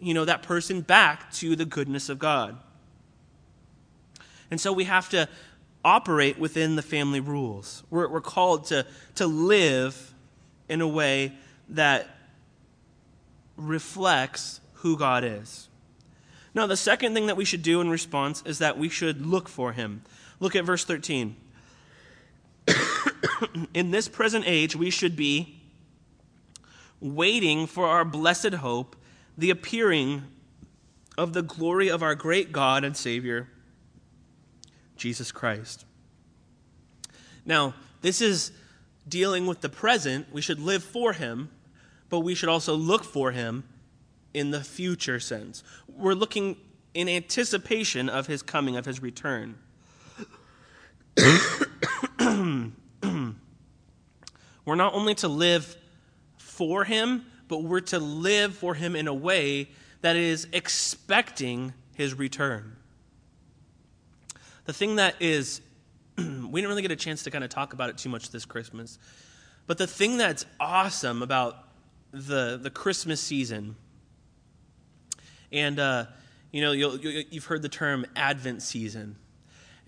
you 0.01 0.15
know, 0.15 0.25
that 0.25 0.43
person 0.43 0.81
back 0.81 1.33
to 1.35 1.55
the 1.55 1.65
goodness 1.65 2.09
of 2.09 2.19
God. 2.19 2.59
And 4.51 4.61
so 4.61 4.73
we 4.73 4.85
have 4.85 5.09
to 5.11 5.29
operate 5.85 6.39
within 6.39 6.77
the 6.77 6.83
family 6.83 7.21
rules. 7.21 7.83
We're, 7.91 8.09
we're 8.09 8.21
called 8.21 8.67
to, 8.67 8.87
to 9.17 9.27
live 9.27 10.15
in 10.69 10.81
a 10.81 10.89
way 10.89 11.33
that 11.71 12.09
reflects 13.57 14.61
who 14.75 14.97
God 14.97 15.25
is. 15.25 15.69
Now, 16.59 16.67
the 16.67 16.77
second 16.77 17.15
thing 17.15 17.29
that 17.29 17.37
we 17.37 17.45
should 17.45 17.63
do 17.63 17.81
in 17.81 17.89
response 17.89 18.43
is 18.45 18.59
that 18.59 18.77
we 18.77 18.89
should 18.89 19.25
look 19.25 19.49
for 19.49 19.75
him. 19.75 20.03
Look 20.41 20.57
at 20.57 20.65
verse 20.65 20.85
13. 20.85 21.37
in 23.75 23.93
this 23.93 24.09
present 24.09 24.45
age, 24.45 24.75
we 24.75 24.91
should 24.91 25.15
be 25.15 25.61
waiting 27.01 27.69
for 27.69 27.87
our 27.87 28.05
blessed 28.05 28.55
hope, 28.55 28.97
the 29.39 29.51
appearing 29.51 30.25
of 31.17 31.33
the 31.33 31.43
glory 31.43 31.89
of 31.89 32.03
our 32.03 32.17
great 32.17 32.51
God 32.51 32.83
and 32.83 32.97
Savior 32.97 33.49
Jesus 34.97 35.31
Christ. 35.31 35.85
Now, 37.47 37.75
this 38.03 38.21
is 38.21 38.51
dealing 39.09 39.47
with 39.47 39.61
the 39.61 39.69
present. 39.69 40.27
We 40.33 40.41
should 40.41 40.59
live 40.59 40.83
for 40.83 41.13
him, 41.13 41.51
but 42.09 42.19
we 42.19 42.35
should 42.35 42.49
also 42.49 42.75
look 42.75 43.05
for 43.05 43.31
him 43.31 43.63
in 44.35 44.51
the 44.51 44.61
future 44.63 45.21
sense. 45.21 45.63
We're 45.89 46.15
looking 46.15 46.57
in 46.95 47.09
anticipation 47.09 48.09
of 48.09 48.27
his 48.27 48.43
coming, 48.43 48.77
of 48.77 48.85
his 48.85 49.03
return. 49.03 49.57
we're 54.65 54.75
not 54.75 54.95
only 54.95 55.15
to 55.17 55.29
live 55.29 55.77
for 56.37 56.85
him, 56.85 57.25
but 57.49 57.63
we're 57.63 57.81
to 57.81 57.99
live 57.99 58.55
for 58.55 58.75
him 58.75 58.95
in 58.95 59.09
a 59.09 59.15
way 59.15 59.71
that 60.01 60.17
is 60.17 60.47
expecting 60.53 61.73
his 61.95 62.15
return 62.15 62.77
the 64.69 64.75
thing 64.75 64.97
that 64.97 65.15
is, 65.19 65.63
we 66.19 66.25
didn't 66.25 66.69
really 66.69 66.83
get 66.83 66.91
a 66.91 66.97
chance 66.97 67.23
to 67.23 67.31
kind 67.31 67.43
of 67.43 67.49
talk 67.49 67.73
about 67.73 67.89
it 67.89 67.97
too 67.97 68.11
much 68.11 68.31
this 68.31 68.45
Christmas, 68.45 68.99
but 69.67 69.79
the 69.79 69.87
thing 69.87 70.19
that's 70.19 70.45
awesome 70.61 71.23
about 71.23 71.57
the, 72.13 72.61
the 72.63 72.69
Christmas 72.69 73.19
season, 73.19 73.77
and, 75.53 75.79
uh, 75.79 76.07
you 76.53 76.61
know, 76.61 76.73
you 76.73 77.25
you've 77.31 77.47
heard 77.47 77.63
the 77.63 77.69
term 77.69 78.07
Advent 78.17 78.63
season. 78.63 79.17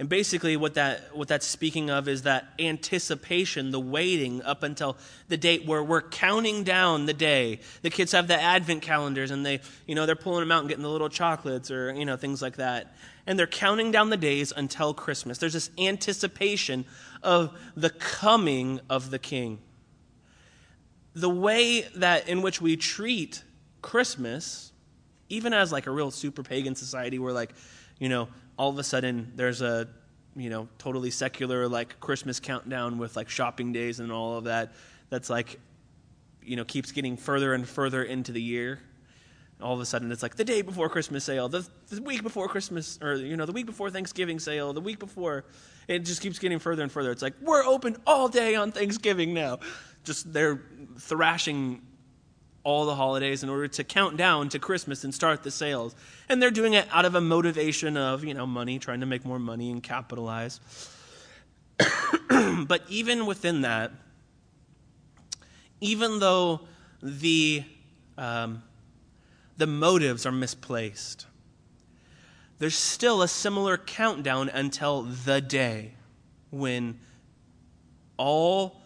And 0.01 0.09
basically, 0.09 0.57
what, 0.57 0.75
that, 0.75 1.15
what 1.15 1.29
that's 1.29 1.45
speaking 1.45 1.91
of 1.91 2.09
is 2.09 2.23
that 2.23 2.55
anticipation, 2.59 3.71
the 3.71 3.79
waiting 3.79 4.43
up 4.43 4.63
until 4.63 4.97
the 5.29 5.37
date 5.37 5.67
where 5.67 5.83
we're 5.83 6.01
counting 6.01 6.65
down 6.65 7.05
the 7.05 7.13
day. 7.13 7.61
The 7.83 7.91
kids 7.91 8.13
have 8.13 8.27
the 8.27 8.41
advent 8.41 8.81
calendars 8.81 9.31
and 9.31 9.45
they, 9.45 9.61
you 9.87 9.95
know, 9.95 10.07
they're 10.07 10.17
pulling 10.17 10.41
them 10.41 10.53
out 10.53 10.61
and 10.61 10.71
getting 10.71 10.85
the 10.85 10.89
little 10.89 11.11
chocolates 11.11 11.71
or, 11.71 11.93
you 11.93 12.07
know, 12.07 12.17
things 12.17 12.41
like 12.41 12.57
that. 12.57 12.95
And 13.27 13.39
they're 13.39 13.47
counting 13.47 13.91
down 13.91 14.09
the 14.09 14.17
days 14.17 14.55
until 14.57 14.95
Christmas. 14.95 15.37
There's 15.37 15.53
this 15.53 15.71
anticipation 15.77 16.87
of 17.23 17.55
the 17.77 17.91
coming 17.91 18.81
of 18.89 19.11
the 19.11 19.19
king. 19.19 19.59
The 21.13 21.29
way 21.29 21.83
that 21.97 22.27
in 22.27 22.41
which 22.41 22.63
we 22.63 22.79
treat 22.79 23.45
Christmas, 23.83 24.73
even 25.31 25.53
as 25.53 25.73
like 25.73 25.87
a 25.87 25.91
real 25.91 26.11
super 26.11 26.43
pagan 26.43 26.75
society 26.75 27.19
where 27.19 27.33
like, 27.33 27.55
you 27.99 28.09
know, 28.09 28.29
all 28.59 28.69
of 28.69 28.79
a 28.79 28.85
sudden 28.85 29.33
there's 29.37 29.63
a 29.63 29.89
you 30.37 30.51
know 30.51 30.69
totally 30.79 31.11
secular 31.11 31.67
like 31.67 31.99
christmas 31.99 32.39
countdown 32.39 32.99
with 32.99 33.17
like 33.17 33.29
shopping 33.29 33.73
days 33.73 33.99
and 33.99 34.13
all 34.13 34.37
of 34.37 34.45
that 34.45 34.73
that's 35.09 35.29
like 35.29 35.59
you 36.41 36.55
know 36.55 36.65
keeps 36.65 36.93
getting 36.93 37.17
further 37.17 37.53
and 37.53 37.69
further 37.69 38.03
into 38.05 38.31
the 38.33 38.43
year. 38.43 38.81
All 39.61 39.75
of 39.75 39.81
a 39.81 39.85
sudden 39.85 40.11
it's 40.13 40.23
like 40.23 40.37
the 40.37 40.45
day 40.45 40.63
before 40.63 40.89
christmas 40.89 41.25
sale 41.25 41.49
the, 41.49 41.67
the 41.89 42.01
week 42.03 42.23
before 42.23 42.49
christmas 42.49 42.99
or 43.03 43.17
you 43.17 43.37
know 43.37 43.45
the 43.45 43.53
week 43.53 43.67
before 43.67 43.91
thanksgiving 43.91 44.39
sale 44.39 44.73
the 44.73 44.81
week 44.81 44.99
before 44.99 45.45
it 45.91 46.05
just 46.05 46.23
keeps 46.23 46.39
getting 46.39 46.61
further 46.61 46.83
and 46.83 46.93
further. 46.93 47.11
It's 47.11 47.21
like 47.21 47.35
we're 47.43 47.65
open 47.65 47.97
all 48.07 48.29
day 48.29 48.55
on 48.55 48.71
thanksgiving 48.71 49.35
now. 49.35 49.59
Just 50.05 50.33
they're 50.33 50.63
thrashing 50.99 51.83
all 52.63 52.85
the 52.85 52.95
holidays 52.95 53.43
in 53.43 53.49
order 53.49 53.69
to 53.69 53.85
count 53.85 54.17
down 54.17 54.49
to 54.51 54.59
Christmas 54.59 55.05
and 55.05 55.15
start 55.15 55.43
the 55.43 55.51
sales. 55.51 55.95
And 56.29 56.43
they're 56.43 56.51
doing 56.51 56.75
it 56.75 56.87
out 56.93 57.05
of 57.05 57.15
a 57.15 57.21
motivation 57.21 57.97
of, 57.97 58.25
you 58.25 58.35
know, 58.35 58.47
money, 58.47 58.79
trying 58.79 59.01
to 59.01 59.07
make 59.07 59.25
more 59.25 59.39
money 59.39 59.71
and 59.71 59.83
capitalize. 59.83 60.61
but 62.67 62.83
even 62.89 63.27
within 63.27 63.63
that, 63.63 63.93
even 65.81 66.19
though 66.19 66.61
the, 67.03 67.65
um, 68.19 68.63
the 69.57 69.67
motives 69.67 70.27
are 70.27 70.33
misplaced, 70.33 71.27
there's 72.59 72.75
still 72.75 73.23
a 73.23 73.29
similar 73.29 73.79
countdown 73.79 74.51
until 74.51 75.03
the 75.03 75.41
day 75.41 75.95
when 76.51 77.01
all, 78.19 78.83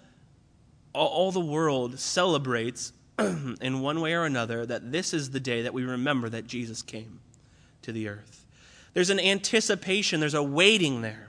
all 0.93 1.33
the 1.33 1.41
world 1.41 1.99
celebrates 1.99 2.93
in 3.61 3.81
one 3.81 4.01
way 4.01 4.15
or 4.15 4.25
another 4.25 4.67
that 4.67 4.91
this 4.91 5.15
is 5.15 5.31
the 5.31 5.41
day 5.41 5.63
that 5.63 5.75
we 5.75 5.85
remember 5.85 6.29
that 6.29 6.47
Jesus 6.47 6.83
came 6.83 7.21
to 7.83 7.93
the 7.93 8.09
earth. 8.09 8.45
There's 8.93 9.11
an 9.11 9.21
anticipation, 9.21 10.21
there's 10.21 10.35
a 10.35 10.43
waiting 10.43 11.03
there. 11.03 11.29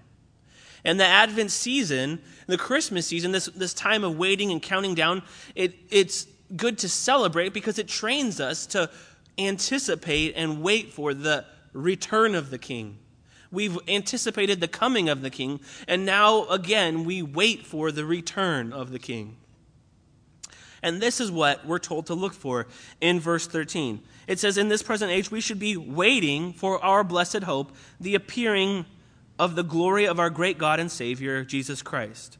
And 0.84 1.00
the 1.00 1.06
Advent 1.06 1.52
season, 1.52 2.21
the 2.45 2.58
Christmas 2.58 3.08
season, 3.08 3.32
this, 3.32 3.48
this 3.48 3.74
time 3.74 4.04
of 4.04 4.17
waiting 4.17 4.52
and 4.52 4.62
counting 4.62 4.93
down, 4.93 5.24
it, 5.56 5.74
it's 5.89 6.28
good 6.56 6.78
to 6.80 6.89
celebrate 6.89 7.54
because 7.54 7.80
it 7.80 7.88
trains 7.88 8.39
us 8.39 8.67
to 8.67 8.89
anticipate 9.38 10.34
and 10.36 10.62
wait 10.62 10.93
for 10.93 11.13
the 11.13 11.45
return 11.74 12.36
of 12.36 12.52
the 12.52 12.60
King. 12.60 12.98
We've 13.52 13.78
anticipated 13.88 14.60
the 14.60 14.67
coming 14.67 15.10
of 15.10 15.21
the 15.21 15.30
King, 15.30 15.60
and 15.88 16.06
now 16.06 16.45
again 16.48 17.04
we 17.04 17.21
wait 17.21 17.65
for 17.65 17.91
the 17.91 18.06
return 18.06 18.74
of 18.74 18.91
the 18.91 19.00
King. 19.00 19.38
And 20.86 21.02
this 21.02 21.19
is 21.19 21.32
what 21.32 21.65
we're 21.65 21.80
told 21.80 22.06
to 22.06 22.13
look 22.13 22.34
for 22.34 22.67
in 23.02 23.19
verse 23.19 23.48
13. 23.48 24.04
It 24.28 24.38
says, 24.38 24.56
In 24.56 24.69
this 24.69 24.84
present 24.84 25.12
age, 25.12 25.32
we 25.32 25.41
should 25.41 25.58
be 25.58 25.76
waiting 25.76 26.54
for 26.54 26.82
our 26.86 27.04
blessed 27.04 27.41
hope, 27.41 27.76
the 28.00 28.13
appearing 28.13 28.86
of 29.39 29.56
the 29.56 29.63
glory 29.63 30.06
of 30.06 30.19
our 30.19 30.30
great 30.30 30.60
God 30.60 30.80
and 30.80 30.91
Savior, 30.91 31.43
Jesus 31.43 31.82
Christ. 31.82 32.38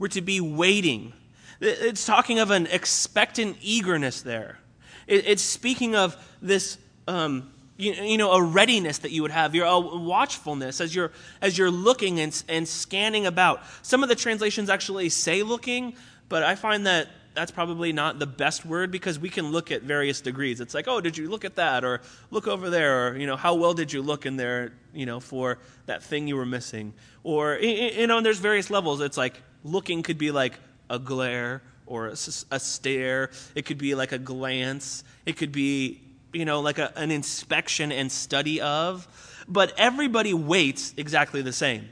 We're 0.00 0.08
to 0.08 0.20
be 0.20 0.40
waiting. 0.40 1.12
It's 1.60 2.04
talking 2.04 2.40
of 2.40 2.50
an 2.50 2.66
expectant 2.66 3.58
eagerness 3.60 4.22
there. 4.22 4.58
It's 5.06 5.42
speaking 5.42 5.94
of 5.94 6.16
this. 6.42 6.76
Um, 7.06 7.52
you, 7.76 7.92
you, 7.92 8.18
know 8.18 8.32
a 8.32 8.42
readiness 8.42 8.98
that 8.98 9.12
you 9.12 9.22
would 9.22 9.30
have 9.30 9.54
your 9.54 9.64
a 9.64 9.78
watchfulness 9.78 10.80
as 10.80 10.92
you're 10.92 11.12
as 11.40 11.56
you're 11.56 11.70
looking 11.70 12.18
and, 12.18 12.42
and 12.48 12.66
scanning 12.66 13.24
about 13.24 13.62
some 13.82 14.02
of 14.02 14.08
the 14.08 14.16
translations 14.16 14.68
actually 14.68 15.08
say 15.08 15.44
looking 15.44 15.94
but 16.28 16.42
I 16.42 16.54
find 16.54 16.86
that 16.86 17.08
that's 17.38 17.52
probably 17.52 17.92
not 17.92 18.18
the 18.18 18.26
best 18.26 18.66
word 18.66 18.90
because 18.90 19.18
we 19.18 19.30
can 19.30 19.52
look 19.52 19.70
at 19.70 19.82
various 19.82 20.20
degrees. 20.20 20.60
It's 20.60 20.74
like, 20.74 20.88
oh, 20.88 21.00
did 21.00 21.16
you 21.16 21.30
look 21.30 21.44
at 21.44 21.54
that? 21.54 21.84
Or 21.84 22.00
look 22.32 22.48
over 22.48 22.68
there. 22.68 23.08
Or, 23.08 23.16
you 23.16 23.28
know, 23.28 23.36
how 23.36 23.54
well 23.54 23.74
did 23.74 23.92
you 23.92 24.02
look 24.02 24.26
in 24.26 24.36
there, 24.36 24.72
you 24.92 25.06
know, 25.06 25.20
for 25.20 25.58
that 25.86 26.02
thing 26.02 26.26
you 26.26 26.36
were 26.36 26.46
missing? 26.46 26.94
Or, 27.22 27.56
you 27.56 28.08
know, 28.08 28.16
and 28.16 28.26
there's 28.26 28.40
various 28.40 28.70
levels. 28.70 29.00
It's 29.00 29.16
like 29.16 29.40
looking 29.62 30.02
could 30.02 30.18
be 30.18 30.32
like 30.32 30.58
a 30.90 30.98
glare 30.98 31.62
or 31.86 32.08
a, 32.08 32.12
a 32.12 32.58
stare. 32.58 33.30
It 33.54 33.66
could 33.66 33.78
be 33.78 33.94
like 33.94 34.10
a 34.10 34.18
glance. 34.18 35.04
It 35.24 35.36
could 35.36 35.52
be, 35.52 36.00
you 36.32 36.44
know, 36.44 36.60
like 36.60 36.78
a, 36.78 36.92
an 36.98 37.12
inspection 37.12 37.92
and 37.92 38.10
study 38.10 38.60
of. 38.60 39.06
But 39.46 39.74
everybody 39.78 40.34
waits 40.34 40.92
exactly 40.96 41.40
the 41.40 41.52
same. 41.52 41.88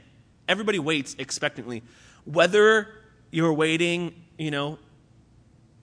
Everybody 0.49 0.79
waits 0.79 1.15
expectantly. 1.17 1.83
Whether 2.25 2.89
you're 3.31 3.53
waiting 3.53 4.13
you 4.37 4.51
know, 4.51 4.79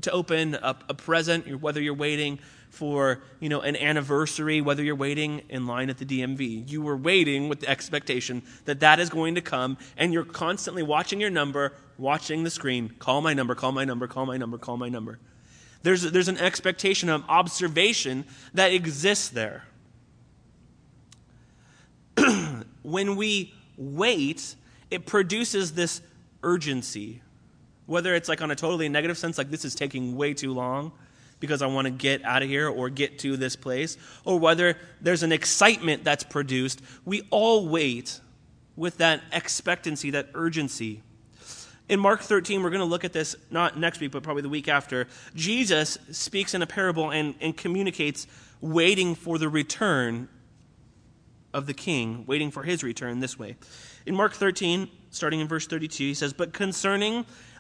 to 0.02 0.10
open 0.12 0.54
a, 0.54 0.76
a 0.88 0.94
present, 0.94 1.60
whether 1.60 1.80
you're 1.80 1.94
waiting 1.94 2.38
for 2.70 3.22
you 3.38 3.48
know 3.48 3.60
an 3.60 3.76
anniversary 3.76 4.60
whether 4.60 4.82
you're 4.82 4.96
waiting 4.96 5.42
in 5.48 5.64
line 5.64 5.88
at 5.88 5.98
the 5.98 6.04
dmv 6.04 6.68
you 6.68 6.82
were 6.82 6.96
waiting 6.96 7.48
with 7.48 7.60
the 7.60 7.68
expectation 7.68 8.42
that 8.64 8.80
that 8.80 8.98
is 8.98 9.08
going 9.08 9.36
to 9.36 9.40
come 9.40 9.78
and 9.96 10.12
you're 10.12 10.24
constantly 10.24 10.82
watching 10.82 11.20
your 11.20 11.30
number 11.30 11.72
watching 11.98 12.44
the 12.44 12.50
screen. 12.50 12.90
Call 12.98 13.20
my 13.20 13.34
number 13.34 13.54
call 13.54 13.72
my 13.72 13.84
number 13.84 14.06
call 14.06 14.26
my 14.26 14.36
number 14.36 14.58
call 14.58 14.76
my 14.76 14.88
number. 14.88 15.18
There's, 15.82 16.02
there's 16.02 16.28
an 16.28 16.38
expectation 16.38 17.10
of 17.10 17.24
observation 17.28 18.24
that 18.54 18.72
exists 18.72 19.28
there. 19.28 19.64
When 22.82 23.16
we 23.16 23.54
wait 23.78 24.56
it 24.90 25.06
produces 25.06 25.72
this 25.72 26.02
urgency 26.42 27.22
whether 27.86 28.14
it's 28.14 28.28
like 28.28 28.42
on 28.42 28.50
a 28.50 28.56
totally 28.56 28.88
negative 28.88 29.18
sense 29.18 29.38
like 29.38 29.50
this 29.50 29.64
is 29.64 29.74
taking 29.74 30.16
way 30.16 30.34
too 30.34 30.52
long 30.52 30.92
because 31.40 31.62
I 31.62 31.66
want 31.66 31.86
to 31.86 31.90
get 31.90 32.24
out 32.24 32.42
of 32.42 32.48
here 32.48 32.68
or 32.68 32.88
get 32.88 33.18
to 33.20 33.36
this 33.36 33.56
place, 33.56 33.98
or 34.24 34.38
whether 34.38 34.78
there's 35.00 35.22
an 35.22 35.32
excitement 35.32 36.04
that's 36.04 36.24
produced, 36.24 36.80
we 37.04 37.26
all 37.30 37.68
wait 37.68 38.20
with 38.76 38.98
that 38.98 39.22
expectancy, 39.32 40.10
that 40.10 40.28
urgency. 40.34 41.02
In 41.88 42.00
Mark 42.00 42.22
13, 42.22 42.62
we're 42.62 42.70
going 42.70 42.80
to 42.80 42.86
look 42.86 43.04
at 43.04 43.12
this 43.12 43.36
not 43.50 43.78
next 43.78 44.00
week, 44.00 44.10
but 44.12 44.22
probably 44.22 44.42
the 44.42 44.48
week 44.48 44.68
after. 44.68 45.06
Jesus 45.34 45.98
speaks 46.10 46.54
in 46.54 46.62
a 46.62 46.66
parable 46.66 47.10
and, 47.10 47.34
and 47.40 47.54
communicates 47.54 48.26
waiting 48.60 49.14
for 49.14 49.36
the 49.36 49.48
return 49.48 50.28
of 51.52 51.66
the 51.66 51.74
king, 51.74 52.24
waiting 52.26 52.50
for 52.50 52.62
his 52.62 52.82
return 52.82 53.20
this 53.20 53.38
way. 53.38 53.56
In 54.06 54.14
Mark 54.14 54.32
13, 54.32 54.88
starting 55.10 55.40
in 55.40 55.48
verse 55.48 55.66
32, 55.66 56.04
he 56.04 56.14
says, 56.14 56.32
But 56.32 56.54
concerning 56.54 57.26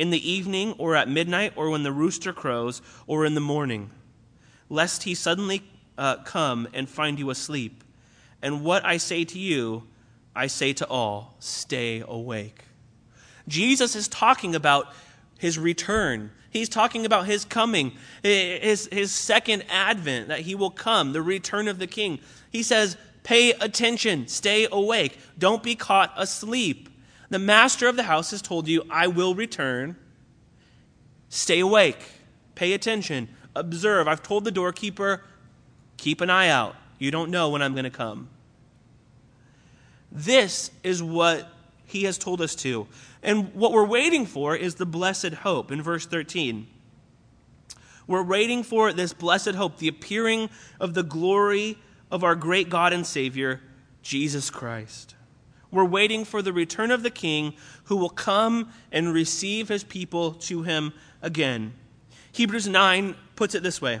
in 0.00 0.08
the 0.08 0.30
evening, 0.30 0.74
or 0.78 0.96
at 0.96 1.10
midnight, 1.10 1.52
or 1.56 1.68
when 1.68 1.82
the 1.82 1.92
rooster 1.92 2.32
crows, 2.32 2.80
or 3.06 3.26
in 3.26 3.34
the 3.34 3.40
morning, 3.40 3.90
lest 4.70 5.02
he 5.02 5.14
suddenly 5.14 5.62
uh, 5.98 6.16
come 6.24 6.66
and 6.72 6.88
find 6.88 7.18
you 7.18 7.28
asleep. 7.28 7.84
And 8.40 8.64
what 8.64 8.82
I 8.82 8.96
say 8.96 9.26
to 9.26 9.38
you, 9.38 9.82
I 10.34 10.46
say 10.46 10.72
to 10.72 10.86
all 10.86 11.36
stay 11.38 12.02
awake. 12.08 12.64
Jesus 13.46 13.94
is 13.94 14.08
talking 14.08 14.54
about 14.54 14.86
his 15.38 15.58
return. 15.58 16.30
He's 16.48 16.70
talking 16.70 17.04
about 17.04 17.26
his 17.26 17.44
coming, 17.44 17.92
his, 18.22 18.88
his 18.90 19.12
second 19.12 19.64
advent, 19.68 20.28
that 20.28 20.40
he 20.40 20.54
will 20.54 20.70
come, 20.70 21.12
the 21.12 21.20
return 21.20 21.68
of 21.68 21.78
the 21.78 21.86
king. 21.86 22.20
He 22.50 22.62
says, 22.62 22.96
Pay 23.22 23.52
attention, 23.52 24.28
stay 24.28 24.66
awake, 24.72 25.18
don't 25.38 25.62
be 25.62 25.74
caught 25.74 26.14
asleep. 26.16 26.88
The 27.30 27.38
master 27.38 27.86
of 27.86 27.96
the 27.96 28.02
house 28.02 28.32
has 28.32 28.42
told 28.42 28.68
you, 28.68 28.82
I 28.90 29.06
will 29.06 29.34
return. 29.34 29.96
Stay 31.28 31.60
awake, 31.60 31.98
pay 32.56 32.72
attention, 32.72 33.28
observe. 33.54 34.08
I've 34.08 34.22
told 34.22 34.44
the 34.44 34.50
doorkeeper, 34.50 35.22
Keep 35.96 36.22
an 36.22 36.30
eye 36.30 36.48
out. 36.48 36.76
You 36.98 37.10
don't 37.10 37.30
know 37.30 37.50
when 37.50 37.60
I'm 37.60 37.72
going 37.72 37.84
to 37.84 37.90
come. 37.90 38.30
This 40.10 40.70
is 40.82 41.02
what 41.02 41.46
he 41.84 42.04
has 42.04 42.16
told 42.16 42.40
us 42.40 42.54
to. 42.56 42.86
And 43.22 43.54
what 43.54 43.72
we're 43.72 43.84
waiting 43.84 44.24
for 44.24 44.56
is 44.56 44.76
the 44.76 44.86
blessed 44.86 45.34
hope 45.34 45.70
in 45.70 45.82
verse 45.82 46.06
13. 46.06 46.66
We're 48.06 48.22
waiting 48.22 48.62
for 48.62 48.92
this 48.94 49.12
blessed 49.12 49.54
hope, 49.56 49.76
the 49.76 49.88
appearing 49.88 50.48
of 50.80 50.94
the 50.94 51.02
glory 51.02 51.76
of 52.10 52.24
our 52.24 52.34
great 52.34 52.70
God 52.70 52.92
and 52.94 53.06
Savior, 53.06 53.60
Jesus 54.02 54.48
Christ. 54.48 55.14
We're 55.70 55.84
waiting 55.84 56.24
for 56.24 56.42
the 56.42 56.52
return 56.52 56.90
of 56.90 57.02
the 57.02 57.10
King 57.10 57.54
who 57.84 57.96
will 57.96 58.10
come 58.10 58.72
and 58.90 59.12
receive 59.12 59.68
his 59.68 59.84
people 59.84 60.32
to 60.32 60.62
him 60.62 60.92
again. 61.22 61.74
Hebrews 62.32 62.68
9 62.68 63.14
puts 63.36 63.54
it 63.54 63.62
this 63.62 63.80
way 63.80 64.00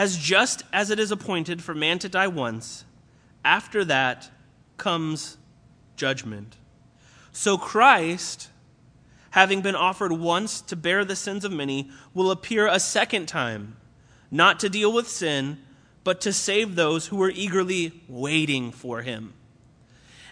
as 0.00 0.16
just 0.16 0.62
as 0.72 0.90
it 0.90 0.98
is 0.98 1.10
appointed 1.10 1.62
for 1.62 1.74
man 1.74 1.98
to 1.98 2.08
die 2.08 2.26
once, 2.26 2.84
after 3.44 3.84
that 3.84 4.30
comes 4.76 5.36
judgment. 5.96 6.56
So 7.32 7.58
Christ, 7.58 8.48
having 9.30 9.60
been 9.60 9.74
offered 9.74 10.12
once 10.12 10.60
to 10.62 10.76
bear 10.76 11.04
the 11.04 11.16
sins 11.16 11.44
of 11.44 11.52
many, 11.52 11.90
will 12.14 12.30
appear 12.30 12.66
a 12.66 12.80
second 12.80 13.26
time, 13.26 13.76
not 14.30 14.60
to 14.60 14.68
deal 14.68 14.92
with 14.92 15.08
sin, 15.08 15.58
but 16.04 16.20
to 16.22 16.32
save 16.32 16.74
those 16.74 17.06
who 17.06 17.22
are 17.22 17.30
eagerly 17.30 17.92
waiting 18.08 18.72
for 18.72 19.02
him. 19.02 19.34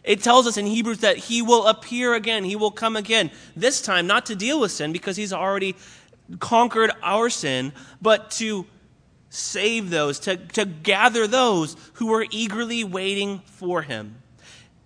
It 0.05 0.23
tells 0.23 0.47
us 0.47 0.57
in 0.57 0.67
Hebrews 0.67 0.99
that 0.99 1.17
he 1.19 1.43
will 1.43 1.67
appear 1.67 2.15
again, 2.15 2.45
he 2.45 2.57
will 2.57 2.71
come 2.71 2.97
again. 2.97 3.31
This 3.55 3.83
time, 3.83 4.07
not 4.07 4.27
to 4.27 4.37
deal 4.37 4.61
with 4.61 4.73
sin 4.73 4.93
because 4.93 5.17
he's 5.17 5.33
already 5.33 5.77
conquered 6.41 6.93
our 7.03 7.29
sin, 7.29 7.73
but 8.01 8.31
to 8.33 8.67
save 9.31 9.91
those, 9.91 10.19
to, 10.21 10.37
to 10.37 10.65
gather 10.65 11.27
those 11.27 11.77
who 11.95 12.15
are 12.15 12.25
eagerly 12.31 12.85
waiting 12.85 13.41
for 13.45 13.83
him. 13.83 14.17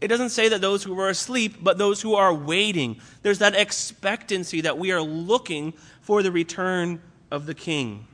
It 0.00 0.08
doesn't 0.08 0.30
say 0.30 0.48
that 0.48 0.60
those 0.60 0.82
who 0.82 0.98
are 0.98 1.08
asleep, 1.08 1.58
but 1.60 1.78
those 1.78 2.02
who 2.02 2.16
are 2.16 2.34
waiting. 2.34 3.00
There's 3.22 3.38
that 3.38 3.54
expectancy 3.54 4.62
that 4.62 4.76
we 4.76 4.90
are 4.90 5.00
looking 5.00 5.74
for 6.00 6.24
the 6.24 6.32
return 6.32 7.00
of 7.30 7.46
the 7.46 7.54
king. 7.54 8.08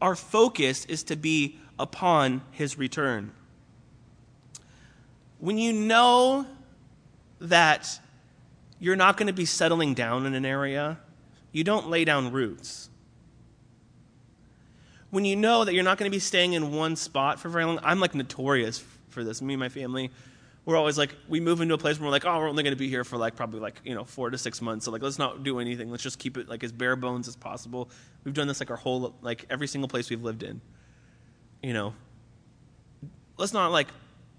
Our 0.00 0.16
focus 0.16 0.86
is 0.86 1.02
to 1.04 1.16
be 1.16 1.58
upon 1.78 2.42
his 2.50 2.78
return. 2.78 3.32
When 5.38 5.58
you 5.58 5.72
know 5.72 6.46
that 7.40 8.00
you're 8.78 8.96
not 8.96 9.16
going 9.16 9.26
to 9.26 9.32
be 9.32 9.44
settling 9.44 9.94
down 9.94 10.26
in 10.26 10.34
an 10.34 10.44
area, 10.44 10.98
you 11.52 11.64
don't 11.64 11.88
lay 11.88 12.04
down 12.04 12.32
roots 12.32 12.88
when 15.10 15.24
you 15.24 15.36
know 15.36 15.64
that 15.64 15.72
you're 15.72 15.84
not 15.84 15.98
going 15.98 16.10
to 16.10 16.14
be 16.14 16.20
staying 16.20 16.52
in 16.52 16.72
one 16.72 16.96
spot 16.96 17.40
for 17.40 17.48
very 17.48 17.64
long, 17.64 17.78
I'm 17.82 18.00
like 18.00 18.14
notorious 18.14 18.84
for 19.08 19.24
this. 19.24 19.40
Me 19.40 19.54
and 19.54 19.60
my 19.60 19.68
family, 19.68 20.10
we're 20.66 20.76
always 20.76 20.98
like, 20.98 21.14
we 21.28 21.40
move 21.40 21.60
into 21.60 21.74
a 21.74 21.78
place 21.78 21.98
where 21.98 22.06
we're 22.06 22.12
like, 22.12 22.26
oh, 22.26 22.38
we're 22.38 22.48
only 22.48 22.62
going 22.62 22.74
to 22.74 22.78
be 22.78 22.88
here 22.88 23.04
for 23.04 23.16
like 23.16 23.36
probably 23.36 23.60
like, 23.60 23.80
you 23.82 23.94
know, 23.94 24.04
four 24.04 24.30
to 24.30 24.36
six 24.36 24.60
months. 24.60 24.84
So 24.84 24.90
like, 24.90 25.02
let's 25.02 25.18
not 25.18 25.42
do 25.42 25.58
anything. 25.58 25.90
Let's 25.90 26.02
just 26.02 26.18
keep 26.18 26.36
it 26.36 26.48
like 26.48 26.64
as 26.64 26.72
bare 26.72 26.96
bones 26.96 27.28
as 27.28 27.36
possible. 27.36 27.88
We've 28.24 28.34
done 28.34 28.48
this 28.48 28.60
like 28.60 28.70
our 28.70 28.76
whole, 28.76 29.14
like 29.22 29.46
every 29.48 29.68
single 29.68 29.88
place 29.88 30.10
we've 30.10 30.22
lived 30.22 30.42
in. 30.42 30.60
You 31.66 31.72
know, 31.72 31.94
let's 33.38 33.52
not 33.52 33.72
like, 33.72 33.88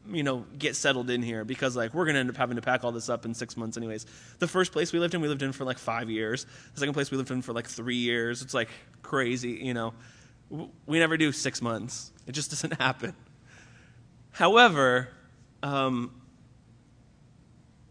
you 0.10 0.24
know, 0.24 0.46
get 0.58 0.78
settled 0.78 1.10
in 1.10 1.22
here 1.22 1.44
because 1.44 1.76
like 1.76 1.94
we're 1.94 2.06
to 2.06 2.18
end 2.18 2.30
up 2.30 2.38
having 2.38 2.56
to 2.56 2.62
pack 2.62 2.86
all 2.86 2.94
this 2.94 3.10
up 3.10 3.26
in 3.26 3.34
six 3.34 3.58
months 3.58 3.76
anyways. 3.76 4.06
The 4.40 4.48
first 4.48 4.72
place 4.72 4.94
we 4.94 5.00
lived 5.00 5.14
in, 5.14 5.20
we 5.20 5.28
lived 5.28 5.44
in 5.44 5.52
for 5.52 5.66
like 5.66 5.78
five 5.78 6.10
years. 6.10 6.46
The 6.76 6.80
second 6.80 6.94
place 6.94 7.12
we 7.12 7.18
lived 7.18 7.30
in 7.30 7.42
for 7.42 7.52
like 7.52 7.68
three 7.68 7.98
years. 7.98 8.42
It's 8.42 8.54
like 8.54 8.70
crazy, 9.02 9.60
you 9.62 9.74
know. 9.74 9.94
We 10.86 11.00
never 11.00 11.18
do 11.18 11.34
six 11.34 11.62
months, 11.62 12.14
it 12.28 12.32
just 12.32 12.50
doesn't 12.52 12.80
happen. 12.80 13.14
However, 14.32 15.10
um, 15.62 16.14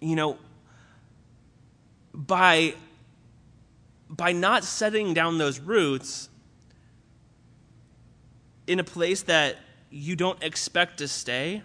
you 0.00 0.16
know, 0.16 0.38
by, 2.14 2.72
by 4.08 4.32
not 4.32 4.64
setting 4.64 5.12
down 5.12 5.36
those 5.36 5.60
roots 5.60 6.30
in 8.66 8.80
a 8.80 8.84
place 8.84 9.22
that 9.22 9.56
you 9.90 10.16
don't 10.16 10.42
expect 10.42 10.98
to 10.98 11.08
stay, 11.08 11.62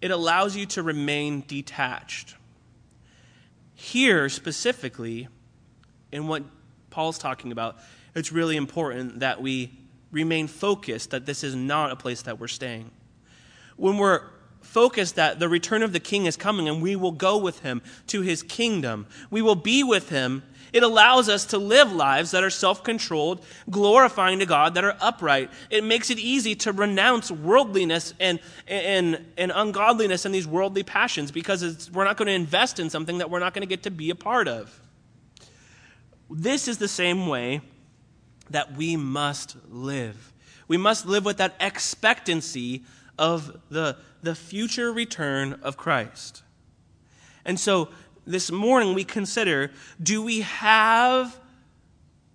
it 0.00 0.10
allows 0.10 0.56
you 0.56 0.66
to 0.66 0.82
remain 0.82 1.44
detached. 1.46 2.34
Here, 3.74 4.28
specifically, 4.28 5.28
in 6.10 6.28
what 6.28 6.44
Paul's 6.90 7.18
talking 7.18 7.52
about, 7.52 7.76
it's 8.14 8.32
really 8.32 8.56
important 8.56 9.20
that 9.20 9.40
we 9.40 9.72
remain 10.10 10.46
focused 10.46 11.10
that 11.10 11.26
this 11.26 11.42
is 11.42 11.54
not 11.54 11.90
a 11.90 11.96
place 11.96 12.22
that 12.22 12.38
we're 12.38 12.48
staying. 12.48 12.90
When 13.76 13.96
we're 13.96 14.22
focused 14.60 15.16
that 15.16 15.40
the 15.40 15.48
return 15.48 15.82
of 15.82 15.92
the 15.92 16.00
king 16.00 16.26
is 16.26 16.36
coming 16.36 16.68
and 16.68 16.80
we 16.80 16.94
will 16.94 17.12
go 17.12 17.36
with 17.36 17.60
him 17.60 17.82
to 18.08 18.20
his 18.20 18.42
kingdom, 18.42 19.06
we 19.30 19.42
will 19.42 19.56
be 19.56 19.82
with 19.82 20.10
him. 20.10 20.42
It 20.72 20.82
allows 20.82 21.28
us 21.28 21.44
to 21.46 21.58
live 21.58 21.92
lives 21.92 22.30
that 22.30 22.42
are 22.42 22.50
self 22.50 22.82
controlled, 22.82 23.44
glorifying 23.68 24.38
to 24.38 24.46
God, 24.46 24.74
that 24.74 24.84
are 24.84 24.96
upright. 25.00 25.50
It 25.68 25.84
makes 25.84 26.10
it 26.10 26.18
easy 26.18 26.54
to 26.56 26.72
renounce 26.72 27.30
worldliness 27.30 28.14
and, 28.18 28.40
and, 28.66 29.24
and 29.36 29.52
ungodliness 29.54 30.24
and 30.24 30.34
these 30.34 30.46
worldly 30.46 30.82
passions 30.82 31.30
because 31.30 31.90
we're 31.90 32.04
not 32.04 32.16
going 32.16 32.26
to 32.26 32.32
invest 32.32 32.80
in 32.80 32.88
something 32.88 33.18
that 33.18 33.28
we're 33.28 33.38
not 33.38 33.52
going 33.52 33.62
to 33.62 33.68
get 33.68 33.82
to 33.82 33.90
be 33.90 34.10
a 34.10 34.14
part 34.14 34.48
of. 34.48 34.80
This 36.30 36.68
is 36.68 36.78
the 36.78 36.88
same 36.88 37.26
way 37.26 37.60
that 38.48 38.74
we 38.74 38.96
must 38.96 39.56
live. 39.68 40.32
We 40.68 40.78
must 40.78 41.04
live 41.04 41.24
with 41.26 41.36
that 41.36 41.54
expectancy 41.60 42.82
of 43.18 43.60
the, 43.68 43.98
the 44.22 44.34
future 44.34 44.90
return 44.90 45.60
of 45.62 45.76
Christ. 45.76 46.42
And 47.44 47.60
so 47.60 47.90
this 48.26 48.50
morning 48.50 48.94
we 48.94 49.04
consider 49.04 49.70
do 50.02 50.22
we 50.22 50.40
have 50.42 51.38